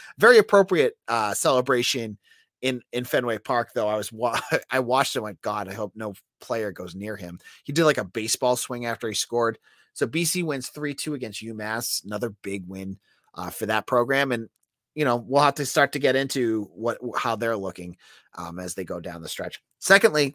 very 0.18 0.38
appropriate 0.38 0.94
uh, 1.06 1.34
celebration 1.34 2.16
in 2.64 2.82
in 2.92 3.04
Fenway 3.04 3.38
Park. 3.38 3.70
Though 3.74 3.86
I 3.86 3.96
was 3.96 4.10
wa- 4.10 4.40
I 4.70 4.80
watched 4.80 5.14
it, 5.14 5.20
went 5.20 5.40
God, 5.42 5.68
I 5.68 5.74
hope 5.74 5.92
no 5.94 6.14
player 6.40 6.72
goes 6.72 6.96
near 6.96 7.14
him. 7.14 7.38
He 7.62 7.72
did 7.72 7.84
like 7.84 7.98
a 7.98 8.04
baseball 8.04 8.56
swing 8.56 8.86
after 8.86 9.06
he 9.06 9.14
scored. 9.14 9.58
So 9.92 10.08
BC 10.08 10.42
wins 10.42 10.70
3 10.70 10.94
2 10.94 11.14
against 11.14 11.44
UMass, 11.44 12.04
another 12.04 12.30
big 12.42 12.66
win 12.66 12.98
uh, 13.34 13.50
for 13.50 13.66
that 13.66 13.86
program. 13.86 14.32
And, 14.32 14.48
you 14.94 15.04
know, 15.04 15.16
we'll 15.16 15.42
have 15.42 15.54
to 15.56 15.66
start 15.66 15.92
to 15.92 16.00
get 16.00 16.16
into 16.16 16.68
what 16.74 16.98
how 17.16 17.36
they're 17.36 17.56
looking 17.56 17.96
um, 18.36 18.58
as 18.58 18.74
they 18.74 18.84
go 18.84 18.98
down 18.98 19.22
the 19.22 19.28
stretch. 19.28 19.60
Secondly, 19.78 20.34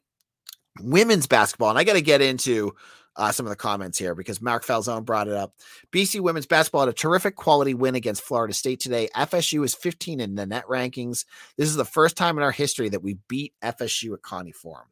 women's 0.80 1.28
basketball. 1.28 1.72
And 1.72 1.80
I 1.80 1.84
got 1.84 1.94
to 1.94 2.02
get 2.02 2.22
into 2.22 2.76
uh, 3.19 3.34
some 3.34 3.45
of 3.45 3.49
the 3.49 3.55
comments 3.55 3.97
here 3.97 4.15
because 4.15 4.41
Mark 4.41 4.65
Falzone 4.65 5.03
brought 5.03 5.27
it 5.27 5.34
up. 5.34 5.53
BC 5.91 6.21
women's 6.21 6.45
basketball 6.45 6.82
had 6.82 6.89
a 6.89 6.93
terrific 6.93 7.36
quality 7.36 7.73
win 7.73 7.95
against 7.95 8.23
Florida 8.23 8.53
State 8.53 8.79
today. 8.79 9.10
FSU 9.13 9.65
is 9.65 9.75
15 9.75 10.21
in 10.21 10.36
the 10.36 10.45
net 10.45 10.65
rankings. 10.67 11.25
This 11.58 11.67
is 11.67 11.75
the 11.75 11.84
first 11.84 12.15
time 12.15 12.38
in 12.38 12.43
our 12.43 12.51
history 12.51 12.88
that 12.88 13.03
we 13.03 13.17
beat 13.27 13.53
FSU 13.62 14.13
at 14.13 14.21
Conte 14.21 14.53
Forum. 14.53 14.88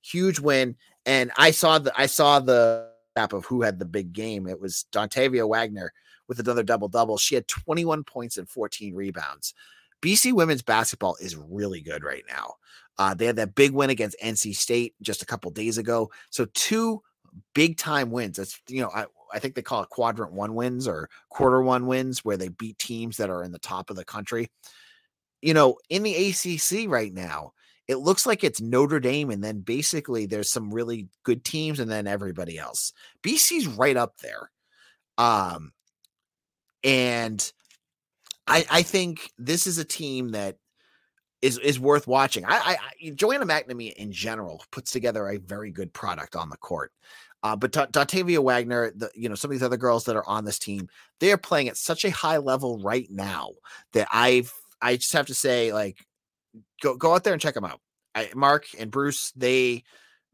Huge 0.00 0.40
win. 0.40 0.74
And 1.04 1.30
I 1.36 1.50
saw 1.50 1.78
the 1.78 1.92
I 1.94 2.06
saw 2.06 2.40
the 2.40 2.88
map 3.14 3.34
of 3.34 3.44
who 3.44 3.60
had 3.60 3.78
the 3.78 3.84
big 3.84 4.14
game. 4.14 4.46
It 4.46 4.58
was 4.58 4.86
Dontavia 4.90 5.46
Waggoner 5.46 5.92
with 6.28 6.40
another 6.40 6.62
double 6.62 6.88
double. 6.88 7.18
She 7.18 7.34
had 7.34 7.46
21 7.46 8.04
points 8.04 8.38
and 8.38 8.48
14 8.48 8.94
rebounds. 8.94 9.52
BC 10.00 10.32
women's 10.32 10.62
basketball 10.62 11.16
is 11.20 11.36
really 11.36 11.82
good 11.82 12.04
right 12.04 12.24
now. 12.26 12.54
Uh, 12.98 13.12
they 13.12 13.26
had 13.26 13.36
that 13.36 13.54
big 13.54 13.72
win 13.72 13.90
against 13.90 14.16
NC 14.24 14.56
State 14.56 14.94
just 15.02 15.20
a 15.20 15.26
couple 15.26 15.50
days 15.50 15.76
ago. 15.76 16.10
So 16.30 16.46
two 16.54 17.02
big 17.54 17.76
time 17.76 18.10
wins. 18.10 18.36
That's 18.36 18.60
you 18.68 18.82
know 18.82 18.90
I 18.94 19.06
I 19.32 19.38
think 19.38 19.54
they 19.54 19.62
call 19.62 19.82
it 19.82 19.90
quadrant 19.90 20.32
one 20.32 20.54
wins 20.54 20.86
or 20.86 21.08
quarter 21.30 21.62
one 21.62 21.86
wins 21.86 22.24
where 22.24 22.36
they 22.36 22.48
beat 22.48 22.78
teams 22.78 23.16
that 23.16 23.30
are 23.30 23.42
in 23.42 23.52
the 23.52 23.58
top 23.58 23.90
of 23.90 23.96
the 23.96 24.04
country. 24.04 24.50
You 25.42 25.54
know, 25.54 25.78
in 25.90 26.02
the 26.02 26.14
ACC 26.14 26.88
right 26.88 27.12
now, 27.12 27.52
it 27.88 27.96
looks 27.96 28.26
like 28.26 28.42
it's 28.42 28.60
Notre 28.60 29.00
Dame, 29.00 29.30
and 29.30 29.42
then 29.42 29.60
basically 29.60 30.26
there's 30.26 30.50
some 30.50 30.72
really 30.72 31.08
good 31.24 31.44
teams, 31.44 31.80
and 31.80 31.90
then 31.90 32.06
everybody 32.06 32.58
else. 32.58 32.92
BC's 33.22 33.66
right 33.66 33.96
up 33.96 34.18
there. 34.18 34.50
Um, 35.18 35.72
and 36.82 37.52
I 38.46 38.64
I 38.70 38.82
think 38.82 39.30
this 39.38 39.66
is 39.66 39.78
a 39.78 39.84
team 39.84 40.30
that 40.30 40.56
is 41.42 41.58
is 41.58 41.78
worth 41.78 42.06
watching. 42.06 42.44
I, 42.44 42.56
I, 42.56 42.76
I 43.06 43.10
Joanna 43.10 43.46
McNamee 43.46 43.92
in 43.94 44.12
general 44.12 44.64
puts 44.70 44.90
together 44.90 45.28
a 45.28 45.38
very 45.38 45.70
good 45.70 45.92
product 45.92 46.34
on 46.36 46.48
the 46.48 46.56
court. 46.56 46.92
Uh, 47.42 47.54
but 47.54 47.72
Dontavia 47.72 48.42
Waggoner, 48.42 48.92
the, 48.96 49.10
you 49.14 49.28
know, 49.28 49.34
some 49.34 49.50
of 49.50 49.52
these 49.52 49.62
other 49.62 49.76
girls 49.76 50.04
that 50.04 50.16
are 50.16 50.26
on 50.26 50.44
this 50.44 50.58
team, 50.58 50.88
they 51.20 51.32
are 51.32 51.38
playing 51.38 51.68
at 51.68 51.76
such 51.76 52.04
a 52.04 52.10
high 52.10 52.38
level 52.38 52.80
right 52.82 53.06
now 53.10 53.50
that 53.92 54.08
I've 54.12 54.52
I 54.82 54.96
just 54.96 55.12
have 55.12 55.26
to 55.26 55.34
say, 55.34 55.72
like, 55.72 55.98
go 56.82 56.96
go 56.96 57.14
out 57.14 57.24
there 57.24 57.32
and 57.32 57.42
check 57.42 57.54
them 57.54 57.64
out. 57.64 57.80
I, 58.14 58.30
Mark 58.34 58.66
and 58.78 58.90
Bruce, 58.90 59.32
they 59.36 59.84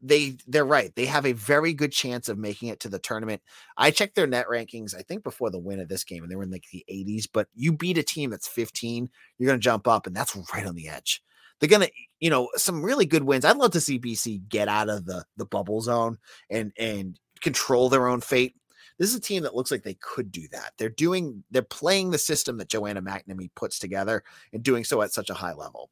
they 0.01 0.37
they're 0.47 0.65
right. 0.65 0.93
They 0.95 1.05
have 1.05 1.25
a 1.25 1.31
very 1.31 1.73
good 1.73 1.91
chance 1.91 2.29
of 2.29 2.37
making 2.37 2.69
it 2.69 2.79
to 2.81 2.89
the 2.89 2.99
tournament. 2.99 3.41
I 3.77 3.91
checked 3.91 4.15
their 4.15 4.27
net 4.27 4.47
rankings, 4.49 4.95
I 4.95 5.01
think 5.01 5.23
before 5.23 5.49
the 5.49 5.59
win 5.59 5.79
of 5.79 5.87
this 5.87 6.03
game, 6.03 6.23
and 6.23 6.31
they 6.31 6.35
were 6.35 6.43
in 6.43 6.51
like 6.51 6.65
the 6.71 6.85
80s. 6.91 7.27
But 7.31 7.47
you 7.55 7.73
beat 7.73 7.97
a 7.97 8.03
team 8.03 8.29
that's 8.29 8.47
15, 8.47 9.09
you're 9.37 9.47
gonna 9.47 9.59
jump 9.59 9.87
up, 9.87 10.05
and 10.05 10.15
that's 10.15 10.35
right 10.53 10.65
on 10.65 10.75
the 10.75 10.89
edge. 10.89 11.23
They're 11.63 11.69
gonna, 11.69 11.87
you 12.19 12.29
know, 12.29 12.49
some 12.57 12.83
really 12.83 13.05
good 13.05 13.23
wins. 13.23 13.45
I'd 13.45 13.55
love 13.55 13.71
to 13.71 13.79
see 13.79 13.97
BC 13.97 14.49
get 14.49 14.67
out 14.67 14.89
of 14.89 15.05
the 15.05 15.23
the 15.37 15.45
bubble 15.45 15.79
zone 15.79 16.17
and 16.49 16.73
and 16.77 17.17
control 17.39 17.87
their 17.87 18.05
own 18.05 18.19
fate. 18.19 18.53
This 18.99 19.09
is 19.09 19.15
a 19.15 19.21
team 19.21 19.43
that 19.43 19.55
looks 19.55 19.71
like 19.71 19.81
they 19.81 19.93
could 20.01 20.29
do 20.29 20.45
that. 20.51 20.73
They're 20.77 20.89
doing, 20.89 21.41
they're 21.51 21.61
playing 21.61 22.11
the 22.11 22.17
system 22.17 22.57
that 22.57 22.67
Joanna 22.67 23.01
McNamee 23.01 23.55
puts 23.55 23.79
together 23.79 24.25
and 24.51 24.61
doing 24.61 24.83
so 24.83 25.01
at 25.03 25.13
such 25.13 25.29
a 25.29 25.33
high 25.33 25.53
level. 25.53 25.89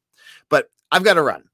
But 0.50 0.68
I've 0.90 1.04
got 1.04 1.14
to 1.14 1.22
run. 1.22 1.44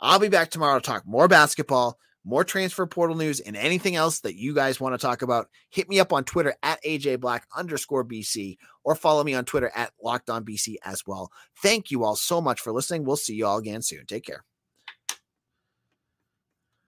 I'll 0.00 0.18
be 0.18 0.28
back 0.28 0.50
tomorrow 0.50 0.80
to 0.80 0.84
talk 0.84 1.06
more 1.06 1.28
basketball, 1.28 2.00
more 2.28 2.44
transfer 2.44 2.86
portal 2.86 3.16
news, 3.16 3.40
and 3.40 3.56
anything 3.56 3.96
else 3.96 4.20
that 4.20 4.36
you 4.36 4.54
guys 4.54 4.78
want 4.78 4.92
to 4.92 4.98
talk 4.98 5.22
about. 5.22 5.48
Hit 5.70 5.88
me 5.88 5.98
up 5.98 6.12
on 6.12 6.24
Twitter 6.24 6.54
at 6.62 6.82
AJ 6.84 7.20
Black 7.20 7.46
underscore 7.56 8.04
BC 8.04 8.58
or 8.84 8.94
follow 8.94 9.24
me 9.24 9.34
on 9.34 9.46
Twitter 9.46 9.72
at 9.74 9.92
Locked 10.02 10.28
On 10.28 10.44
BC 10.44 10.76
as 10.84 11.02
well. 11.06 11.32
Thank 11.62 11.90
you 11.90 12.04
all 12.04 12.16
so 12.16 12.40
much 12.40 12.60
for 12.60 12.72
listening. 12.72 13.04
We'll 13.04 13.16
see 13.16 13.34
you 13.34 13.46
all 13.46 13.56
again 13.56 13.80
soon. 13.80 14.04
Take 14.04 14.26
care. 14.26 14.44